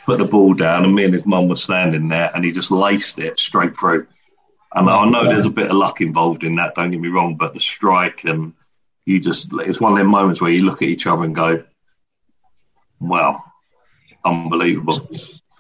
[0.07, 2.71] Put the ball down and me and his mum were standing there and he just
[2.71, 4.07] laced it straight through.
[4.75, 7.37] And I know there's a bit of luck involved in that, don't get me wrong,
[7.37, 8.55] but the strike and
[9.05, 11.65] you just, it's one of them moments where you look at each other and go,
[13.01, 13.45] wow,
[14.25, 15.09] unbelievable.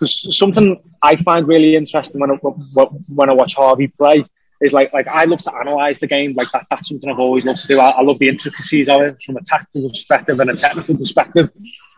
[0.00, 4.24] Something I find really interesting when I, when I watch Harvey play
[4.60, 6.34] is like like I love to analyze the game.
[6.34, 7.78] Like that, that's something I've always loved to do.
[7.78, 11.50] I, I love the intricacies of it from a tactical perspective and a technical perspective.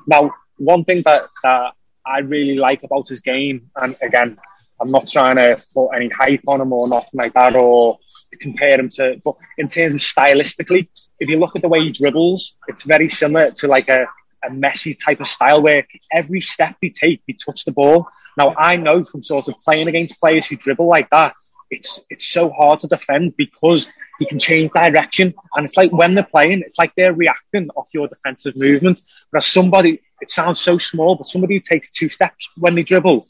[0.06, 1.72] Now, one thing that, that
[2.06, 4.36] I really like about his game, and again,
[4.80, 7.98] I'm not trying to put any hype on him or nothing like that, or
[8.40, 9.20] compare him to.
[9.24, 10.88] But in terms of stylistically,
[11.18, 14.06] if you look at the way he dribbles, it's very similar to like a,
[14.44, 18.08] a Messi type of style where every step he takes, he touch the ball.
[18.36, 21.34] Now I know from sort of playing against players who dribble like that,
[21.70, 23.88] it's it's so hard to defend because
[24.18, 27.88] he can change direction, and it's like when they're playing, it's like they're reacting off
[27.92, 29.02] your defensive movement.
[29.30, 33.26] Whereas somebody, it sounds so small, but somebody who takes two steps when they dribble,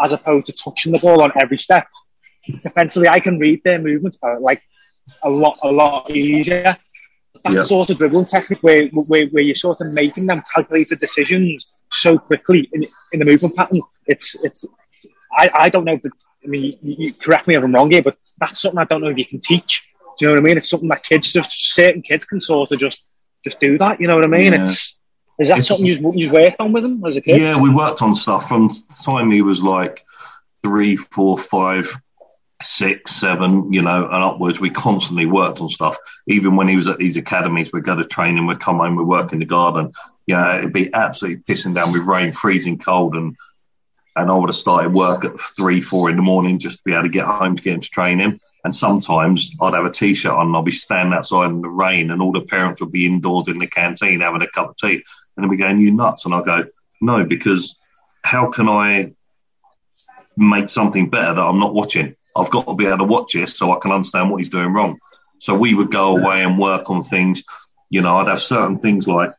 [0.00, 1.86] as opposed to touching the ball on every step,
[2.62, 4.62] defensively, I can read their movements uh, like
[5.22, 6.76] a lot, a lot easier.
[7.42, 7.64] That yep.
[7.64, 12.16] sort of dribbling technique where, where, where you're sort of making them calculated decisions so
[12.16, 13.80] quickly in, in the movement pattern.
[14.06, 14.64] It's, it's,
[15.36, 15.94] I, I don't know.
[15.94, 16.10] If the,
[16.44, 19.00] I mean, you, you correct me if I'm wrong here, but that's something I don't
[19.00, 19.82] know if you can teach.
[20.18, 20.56] Do you know what I mean?
[20.56, 23.02] It's something that kids just certain kids can sort of just
[23.42, 24.00] just do that.
[24.00, 24.52] You know what I mean?
[24.52, 24.64] Yeah.
[24.64, 24.96] It's
[25.38, 27.40] is that it's, something you you worked on with him as a kid?
[27.40, 28.70] Yeah, we worked on stuff from
[29.04, 30.04] time he was like
[30.62, 31.90] three, four, five,
[32.62, 34.60] six, seven, you know, and upwards.
[34.60, 35.96] We constantly worked on stuff.
[36.28, 39.06] Even when he was at these academies, we'd go to training, we'd come home, we'd
[39.06, 39.92] work in the garden.
[40.26, 43.36] Yeah, it'd be absolutely pissing down with rain, freezing cold, and
[44.16, 46.92] and I would have started work at three, four in the morning just to be
[46.92, 48.40] able to get home to get into training.
[48.64, 52.10] And sometimes I'd have a t-shirt on and I'd be standing outside in the rain
[52.10, 55.02] and all the parents would be indoors in the canteen having a cup of tea.
[55.36, 56.24] And they'd be going, you nuts.
[56.24, 56.64] And I go,
[57.00, 57.76] no, because
[58.22, 59.12] how can I
[60.36, 62.14] make something better that I'm not watching?
[62.36, 64.72] I've got to be able to watch this so I can understand what he's doing
[64.72, 64.98] wrong.
[65.40, 67.42] So we would go away and work on things.
[67.90, 69.32] You know, I'd have certain things like,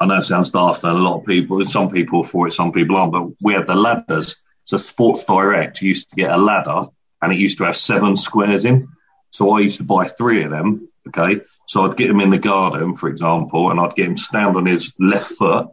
[0.00, 2.52] I know it sounds daft, and a lot of people, some people are for it,
[2.52, 4.42] some people aren't, but we have the ladders.
[4.64, 6.88] So Sports Direct used to get a ladder
[7.22, 8.88] and it used to have seven squares in.
[9.30, 10.88] So I used to buy three of them.
[11.08, 11.40] Okay.
[11.66, 14.66] So I'd get him in the garden, for example, and I'd get him stand on
[14.66, 15.68] his left foot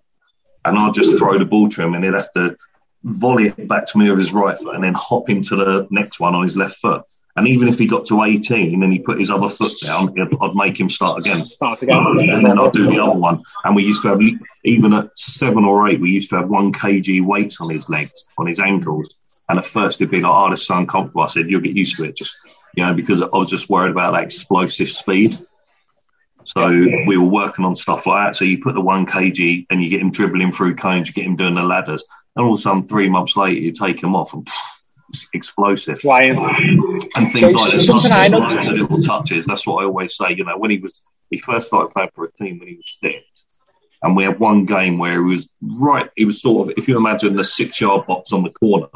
[0.63, 2.55] and I'd just throw the ball to him and he'd have to
[3.03, 6.19] volley it back to me with his right foot and then hop into the next
[6.19, 7.03] one on his left foot.
[7.37, 10.55] And even if he got to 18 and he put his other foot down, I'd
[10.55, 11.45] make him start again.
[11.45, 11.97] Start again.
[11.97, 13.43] And then I'd do the other one.
[13.65, 14.21] And we used to have,
[14.63, 18.13] even at seven or eight, we used to have one kg weight on his legs,
[18.37, 19.15] on his ankles.
[19.49, 21.23] And at first it'd be like, oh, this is uncomfortable.
[21.23, 22.15] I said, you'll get used to it.
[22.15, 22.35] Just,
[22.73, 25.37] you know, because I was just worried about that explosive speed.
[26.43, 28.35] So we were working on stuff like that.
[28.37, 31.25] So you put the one kg and you get him dribbling through cones, you get
[31.25, 32.03] him doing the ladders.
[32.35, 34.53] And all of a sudden, three months later, you take him off and pff,
[35.33, 35.99] explosive.
[35.99, 36.37] Flying.
[37.15, 37.81] And things so, like that.
[37.81, 38.39] Something I know.
[38.39, 39.45] Little touches.
[39.45, 40.33] That's what I always say.
[40.33, 42.97] You know, when he was, he first started playing for a team when he was
[43.01, 43.25] six.
[44.01, 46.97] And we had one game where he was right, he was sort of, if you
[46.97, 48.87] imagine the six yard box on the corner,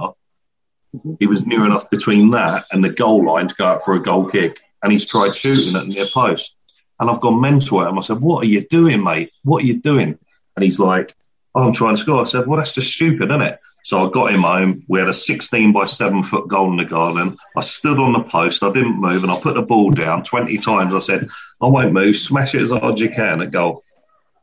[1.19, 4.01] he was near enough between that and the goal line to go out for a
[4.01, 4.59] goal kick.
[4.83, 6.55] And he's tried shooting at the near post.
[6.99, 7.97] And I've gone mental at him.
[7.97, 9.31] I said, What are you doing, mate?
[9.43, 10.17] What are you doing?
[10.55, 11.15] And he's like,
[11.55, 12.21] oh, I'm trying to score.
[12.21, 13.59] I said, Well, that's just stupid, isn't it?
[13.83, 14.83] So I got him home.
[14.87, 17.37] We had a 16 by 7 foot goal in the garden.
[17.55, 18.63] I stood on the post.
[18.63, 20.93] I didn't move and I put the ball down 20 times.
[20.93, 21.29] I said,
[21.61, 22.17] I won't move.
[22.17, 23.83] Smash it as hard as you can at goal.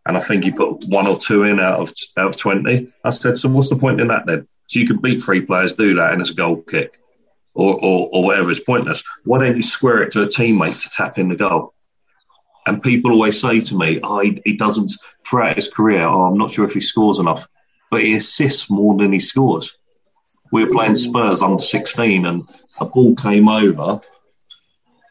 [0.07, 2.93] And I think he put one or two in out of out of 20.
[3.05, 4.47] I said, So what's the point in that then?
[4.69, 7.01] So you can beat three players, do that, and it's a goal kick
[7.55, 8.51] or, or, or whatever.
[8.51, 9.03] It's pointless.
[9.25, 11.75] Why don't you square it to a teammate to tap in the goal?
[12.67, 14.93] And people always say to me, oh, he, he doesn't,
[15.25, 17.47] throughout his career, oh, I'm not sure if he scores enough,
[17.91, 19.77] but he assists more than he scores.
[20.53, 22.45] We were playing Spurs under 16 and
[22.79, 24.01] a ball came over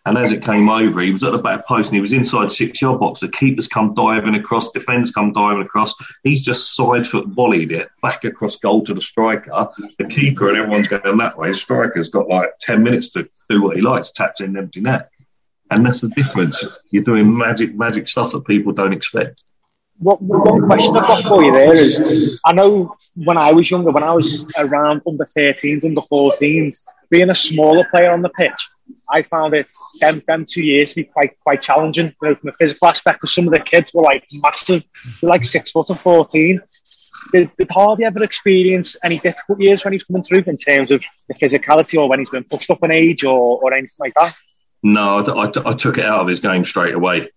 [0.08, 2.52] and as it came over, he was at the back post and he was inside
[2.52, 3.22] six yard box.
[3.22, 5.96] The keepers come diving across, defenders come diving across.
[6.24, 9.68] He's just side foot volleyed it back across goal to the striker.
[9.98, 11.50] The keeper and everyone's going that way.
[11.50, 15.10] The striker's got like 10 minutes to do what he likes, taps in empty net.
[15.72, 16.64] And that's the difference.
[16.92, 19.44] You're doing magic, magic stuff that people don't expect.
[20.00, 23.92] What, one question I've got for you there is I know when I was younger,
[23.92, 28.68] when I was around under 13s, under 14s, being a smaller player on the pitch,
[29.10, 29.70] I found it
[30.02, 33.20] them them two years to be quite quite challenging, you know, from a physical aspect.
[33.20, 34.84] Because some of the kids were like massive,
[35.22, 36.62] they're like six foot and fourteen.
[37.32, 41.04] Did, did Harvey ever experience any difficult years when he's coming through in terms of
[41.28, 44.36] the physicality, or when he's been pushed up in age, or, or anything like that?
[44.84, 47.30] No, I, I, I took it out of his game straight away.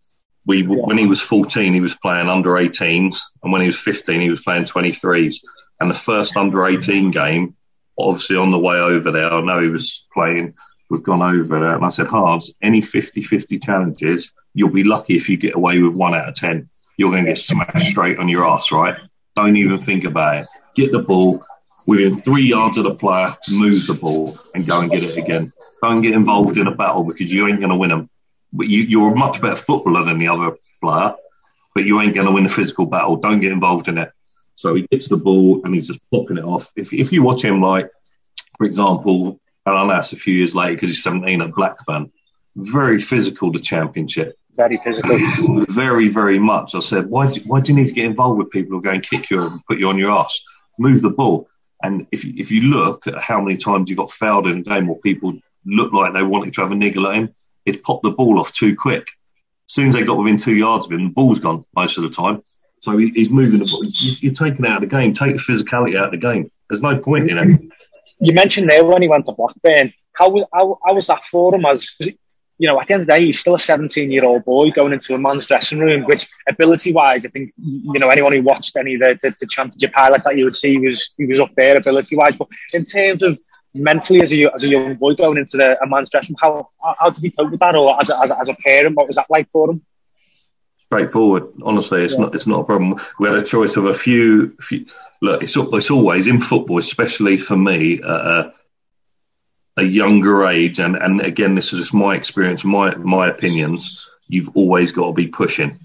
[0.48, 0.74] We yeah.
[0.74, 4.30] when he was fourteen, he was playing under 18s, and when he was fifteen, he
[4.30, 5.36] was playing 23s.
[5.80, 7.54] And the first under 18 game,
[7.96, 10.54] obviously on the way over there, I know he was playing
[10.90, 15.16] we've gone over there, And I said, Halves, any 50 50 challenges, you'll be lucky
[15.16, 16.68] if you get away with one out of 10.
[16.96, 18.96] You're going to get smashed straight on your ass, right?
[19.36, 20.48] Don't even think about it.
[20.74, 21.42] Get the ball
[21.86, 25.52] within three yards of the player, move the ball and go and get it again.
[25.82, 28.10] Don't get involved in a battle because you ain't going to win them.
[28.52, 31.14] But you, you're a much better footballer than the other player,
[31.74, 33.16] but you ain't going to win the physical battle.
[33.16, 34.10] Don't get involved in it.
[34.54, 36.72] So he gets the ball and he's just popping it off.
[36.74, 37.90] If, if you watch him, like,
[38.56, 42.10] for example, know that's a few years later because he's 17 at Blackburn,
[42.56, 44.36] very physical, the championship.
[44.56, 45.64] Very physical.
[45.68, 46.74] very, very much.
[46.74, 48.90] I said, why do, why do you need to get involved with people who go
[48.90, 50.40] and kick you and put you on your ass?
[50.78, 51.48] Move the ball.
[51.82, 54.90] And if, if you look at how many times you got fouled in a game
[54.90, 57.34] or people looked like they wanted to have a niggle at him,
[57.70, 59.08] he'd pop the ball off too quick.
[59.68, 62.04] As soon as they got within two yards of him, the ball's gone most of
[62.04, 62.42] the time.
[62.80, 63.84] So he, he's moving the ball.
[63.84, 65.12] You, are taking out of the game.
[65.12, 66.50] Take the physicality out of the game.
[66.68, 67.72] There's no point in it.
[68.20, 69.92] You mentioned there when he went to Blackburn.
[70.12, 71.64] How, how, how was that for him?
[71.64, 71.94] As
[72.58, 74.70] you know, at the end of the day, he's still a 17 year old boy
[74.70, 78.42] going into a man's dressing room, which ability wise, I think, you know, anyone who
[78.42, 81.38] watched any of the, the, the championship highlights that you would see was, he was
[81.38, 82.36] up there ability wise.
[82.36, 83.38] But in terms of
[83.78, 86.94] mentally as a, as a young boy going into the, a man's dressing room, how,
[86.98, 87.76] how did he cope with that?
[87.76, 89.82] Or as a, as, a, as a parent, what was that like for him?
[90.88, 91.52] straightforward.
[91.62, 92.20] Honestly, it's yeah.
[92.20, 92.98] not it's not a problem.
[93.18, 94.54] We had a choice of a few.
[94.54, 94.86] few
[95.20, 98.50] look, it's it's always in football, especially for me, uh,
[99.76, 104.04] a younger age, and and again, this is just my experience, my my opinions.
[104.28, 105.78] You've always got to be pushing,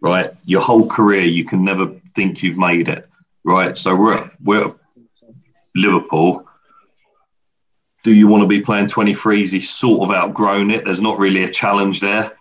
[0.00, 0.30] right?
[0.44, 3.08] Your whole career, you can never think you've made it,
[3.44, 3.76] right?
[3.76, 4.74] So we're we're
[5.74, 6.47] Liverpool.
[8.08, 9.52] Do you want to be playing 23s?
[9.52, 10.84] He's sort of outgrown it.
[10.84, 12.32] There's not really a challenge there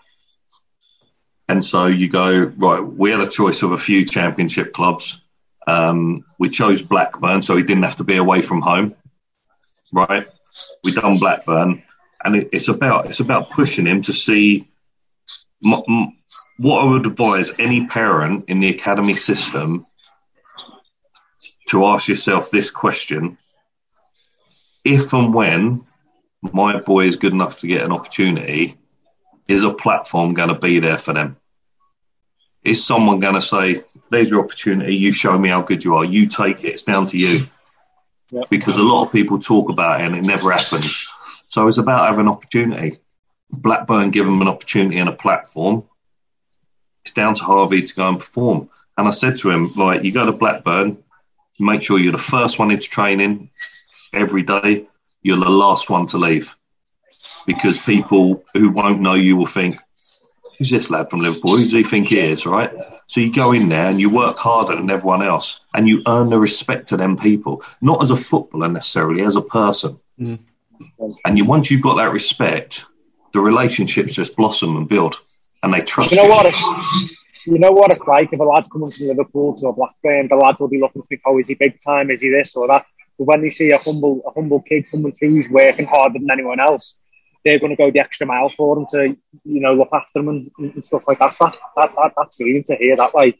[1.47, 5.21] and so you go, right, we had a choice of a few championship clubs.
[5.65, 8.95] Um, we chose Blackburn, so he didn't have to be away from home.
[9.93, 10.27] Right?
[10.83, 11.83] We done Blackburn,
[12.23, 14.67] and it, it's about it's about pushing him to see
[15.63, 16.17] m- m-
[16.57, 19.85] what I would advise any parent in the academy system
[21.69, 23.37] to ask yourself this question:
[24.87, 25.85] If and when
[26.41, 28.77] my boy is good enough to get an opportunity,
[29.45, 31.35] is a platform going to be there for them?
[32.63, 34.95] Is someone going to say, "There's your opportunity.
[34.95, 36.05] You show me how good you are.
[36.05, 36.69] You take it.
[36.69, 37.47] It's down to you."
[38.31, 38.49] Yep.
[38.49, 41.07] Because a lot of people talk about it and it never happens.
[41.47, 42.99] So it's about having an opportunity.
[43.51, 45.83] Blackburn give them an opportunity and a platform.
[47.03, 48.69] It's down to Harvey to go and perform.
[48.97, 51.03] And I said to him, like, you go to Blackburn,
[51.59, 53.49] make sure you're the first one into training
[54.13, 54.87] every day.
[55.21, 56.55] You're the last one to leave
[57.45, 59.77] because people who won't know you will think,
[60.57, 61.57] who's this lad from Liverpool?
[61.57, 62.71] Who does he think he is, right?
[63.07, 66.29] So you go in there and you work harder than everyone else and you earn
[66.29, 69.99] the respect of them people, not as a footballer necessarily, as a person.
[70.19, 70.39] Mm.
[71.25, 72.85] And you, once you've got that respect,
[73.33, 75.15] the relationships just blossom and build
[75.63, 76.17] and they trust you.
[76.17, 76.29] Know you.
[76.29, 76.45] what?
[76.45, 80.27] It's, you know what it's like if a lad's coming from Liverpool to a Blackburn,
[80.27, 82.11] the lads will be looking to think, oh, is he big time?
[82.11, 82.83] Is he this or that?
[83.17, 86.29] But when they see a humble, a humble kid coming through who's working harder than
[86.31, 86.95] anyone else,
[87.43, 90.29] they're going to go the extra mile for them to, you know, look after them
[90.29, 91.35] and, and stuff like that.
[91.39, 93.15] That, that, that, that's brilliant to hear that.
[93.15, 93.39] Like,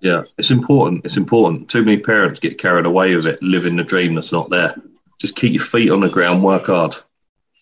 [0.00, 1.04] yeah, it's important.
[1.04, 1.68] It's important.
[1.70, 4.74] Too many parents get carried away with it, living the dream that's not there.
[5.18, 6.96] Just keep your feet on the ground, work hard.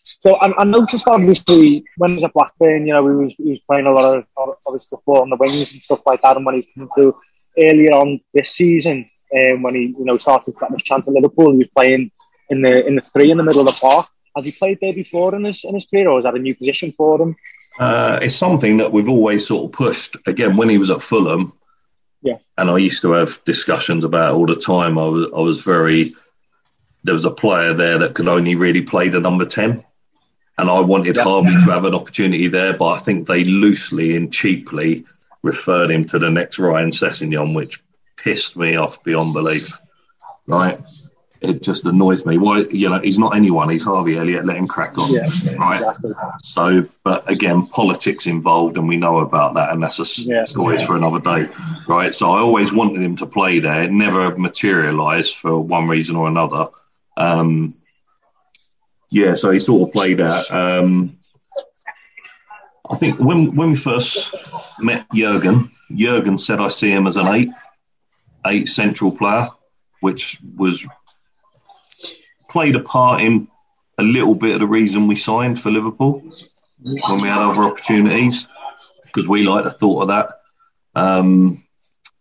[0.02, 3.50] So I, I noticed obviously when he was at Blackburn, you know, he was he
[3.50, 4.24] was playing a lot of
[4.66, 6.36] obviously football on the wings and stuff like that.
[6.36, 7.18] And when he's coming through
[7.58, 11.52] earlier on this season, um, when he you know started getting his chance at Liverpool,
[11.52, 12.10] he was playing
[12.48, 14.08] in the in the three in the middle of the park.
[14.36, 16.54] Has he played there before in his in his career, or is that a new
[16.54, 17.36] position for him?
[17.78, 20.16] Uh, it's something that we've always sort of pushed.
[20.26, 21.52] Again, when he was at Fulham,
[22.22, 24.98] yeah, and I used to have discussions about all the time.
[24.98, 26.14] I was I was very
[27.02, 29.84] there was a player there that could only really play the number ten,
[30.58, 31.24] and I wanted yeah.
[31.24, 35.06] Harvey to have an opportunity there, but I think they loosely and cheaply
[35.42, 37.82] referred him to the next Ryan Sessegnon, which
[38.22, 39.76] pissed me off beyond belief.
[40.46, 40.78] Right
[41.40, 42.36] it just annoys me.
[42.36, 43.70] Why, you know, he's not anyone.
[43.70, 44.44] He's Harvey Elliott.
[44.44, 45.80] Let him crack on, yeah, right?
[45.80, 46.12] Exactly.
[46.42, 50.76] So, but again, politics involved, and we know about that, and that's a yeah, story
[50.78, 50.86] yeah.
[50.86, 51.46] for another day,
[51.88, 52.14] right?
[52.14, 53.82] So, I always wanted him to play there.
[53.82, 56.68] It never materialised for one reason or another.
[57.16, 57.72] Um,
[59.10, 60.50] yeah, so he sort of played out.
[60.50, 61.18] Um,
[62.88, 64.34] I think when when we first
[64.78, 67.50] met Jurgen, Jurgen said I see him as an eight,
[68.47, 69.49] eight central player,
[70.01, 70.86] which was
[72.49, 73.49] played a part in
[73.99, 76.22] a little bit of the reason we signed for Liverpool
[76.82, 78.47] when we had other opportunities
[79.05, 80.41] because we like the thought of that.
[80.95, 81.64] Um,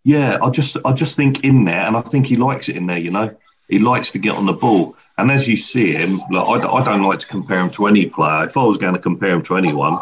[0.04, 2.88] yeah, I just I just think in there, and I think he likes it in
[2.88, 2.98] there.
[2.98, 3.36] You know,
[3.68, 4.96] he likes to get on the ball.
[5.18, 8.06] And as you see him, look, I, I don't like to compare him to any
[8.06, 8.46] player.
[8.46, 10.00] If I was going to compare him to anyone,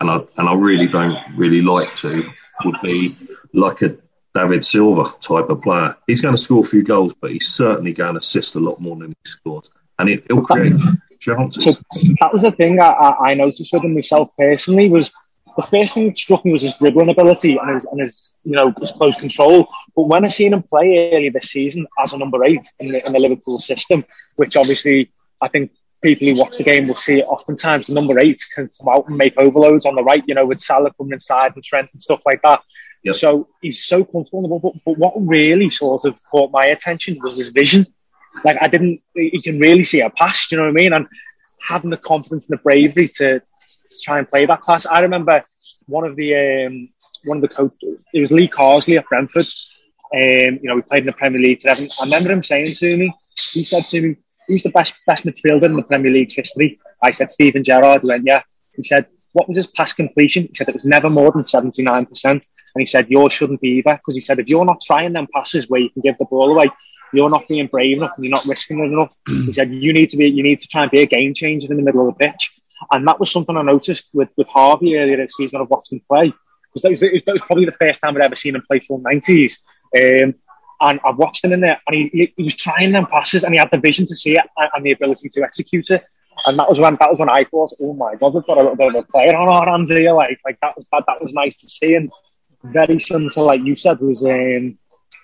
[0.00, 2.30] and I and I really don't really like to,
[2.64, 3.16] would be
[3.52, 3.96] like a
[4.34, 5.96] David Silva type of player.
[6.06, 8.80] He's going to score a few goals, but he's certainly going to assist a lot
[8.80, 9.70] more than he scores.
[9.98, 10.80] And it, will create
[11.20, 11.64] chances.
[11.64, 11.70] So
[12.20, 15.10] that was the thing I, I noticed with him myself personally was
[15.56, 18.52] the first thing that struck me was his dribbling ability and his, and his you
[18.52, 19.68] know his close control.
[19.94, 23.06] But when I seen him play earlier this season as a number eight in the,
[23.06, 24.02] in the Liverpool system,
[24.36, 25.72] which obviously I think
[26.02, 29.06] people who watch the game will see it oftentimes the number eight can come out
[29.08, 32.02] and make overloads on the right, you know, with Salah coming inside and Trent and
[32.02, 32.60] stuff like that.
[33.04, 33.14] Yep.
[33.14, 34.58] So he's so comfortable.
[34.58, 37.86] But, but what really sort of caught my attention was his vision.
[38.44, 40.92] Like I didn't, you can really see a pass, Do you know what I mean?
[40.92, 41.06] And
[41.66, 43.42] having the confidence and the bravery to,
[44.02, 44.86] try and play that pass.
[44.86, 45.42] I remember
[45.86, 46.34] one of the
[46.66, 46.88] um,
[47.24, 49.46] one of the coaches, it was Lee Carsley at Brentford.
[50.14, 51.62] Um, you know, we played in the Premier League.
[51.66, 53.14] I remember him saying to me,
[53.52, 56.78] he said to me, who's the best best midfielder in the Premier League history?
[57.02, 58.02] I said Steven Gerrard.
[58.02, 58.42] He went, yeah.
[58.76, 60.44] He said, what was his pass completion?
[60.44, 62.06] He said it was never more than 79%.
[62.24, 62.40] And
[62.76, 63.94] he said, yours shouldn't be either.
[63.94, 66.52] Because he said, if you're not trying them passes where you can give the ball
[66.52, 66.68] away,
[67.12, 69.14] you're not being brave enough and you're not risking it enough.
[69.26, 71.70] he said, you need to be, you need to try and be a game changer
[71.70, 72.50] in the middle of the pitch.
[72.90, 76.04] And that was something I noticed with, with Harvey earlier this season of watching him
[76.08, 76.32] play.
[76.74, 79.00] Because that was, that was probably the first time I'd ever seen him play full
[79.00, 79.58] 90s.
[79.96, 80.34] Um,
[80.80, 83.58] and I watched him in there, and he, he was trying them passes, and he
[83.58, 86.02] had the vision to see it and the ability to execute it.
[86.46, 88.62] And that was when that was when I thought, oh my god, we've got a
[88.62, 90.12] little bit of a player on our hands here.
[90.12, 92.10] Like, like that was that, that was nice to see, and
[92.64, 94.78] very similar like you said was um,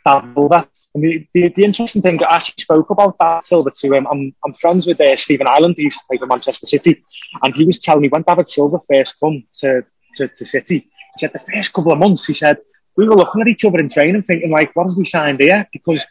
[0.05, 0.69] Silva.
[0.95, 4.07] And the, the, the, interesting thing that actually spoke about that Silva to him.
[4.11, 7.05] I'm, I'm friends with uh, Stephen Ireland, who used to play for Manchester City,
[7.43, 10.89] and he was telling me when David Silva first come to, to, to City, he
[11.19, 12.59] said the first couple of months, he said
[12.97, 15.69] we were looking at each other in training, thinking like, what have we signed here?
[15.73, 16.05] Because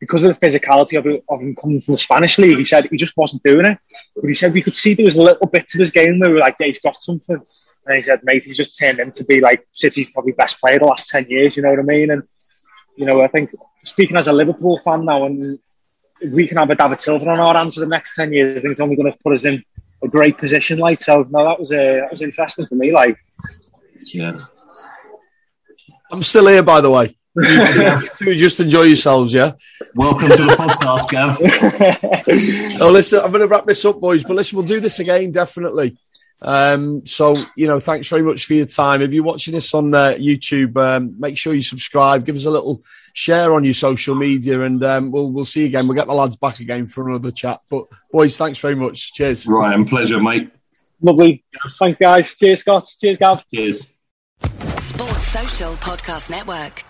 [0.00, 2.96] because of the physicality of, of him coming from the Spanish league, he said he
[2.96, 3.78] just wasn't doing it.
[4.14, 6.28] But he said we could see there was a little bit to his game where
[6.28, 7.40] we were like, yeah, he's got something.
[7.86, 10.86] And he said, mate, he's just turned into be like City's probably best player the
[10.86, 12.10] last 10 years, you know what I mean?
[12.10, 12.22] And,
[12.96, 13.50] you know, I think
[13.84, 15.58] speaking as a Liverpool fan now, and
[16.30, 18.60] we can have a David Silva on our hands for the next 10 years, I
[18.60, 19.62] think it's only going to put us in
[20.02, 20.78] a great position.
[20.78, 22.92] Like, so, no, that was, uh, that was interesting for me.
[22.92, 23.16] Like,
[24.12, 24.40] yeah.
[26.10, 27.16] I'm still here, by the way.
[28.20, 29.52] just enjoy yourselves, yeah.
[29.94, 32.80] Welcome to the podcast, Gav.
[32.80, 34.24] oh, listen, I'm going to wrap this up, boys.
[34.24, 35.98] But listen, we'll do this again, definitely.
[36.40, 39.02] Um, so you know, thanks very much for your time.
[39.02, 42.24] If you're watching this on uh, YouTube, um, make sure you subscribe.
[42.24, 42.82] Give us a little
[43.12, 45.86] share on your social media, and um, we'll we'll see you again.
[45.86, 47.60] We'll get the lads back again for another chat.
[47.68, 49.12] But boys, thanks very much.
[49.12, 49.46] Cheers.
[49.46, 50.50] Ryan, pleasure, mate.
[51.02, 51.44] Lovely.
[51.68, 52.34] Thanks, guys.
[52.34, 52.88] Cheers, Scott.
[52.98, 53.44] Cheers, Gav.
[53.52, 53.92] Cheers.
[54.40, 56.85] Sports Social Podcast Network.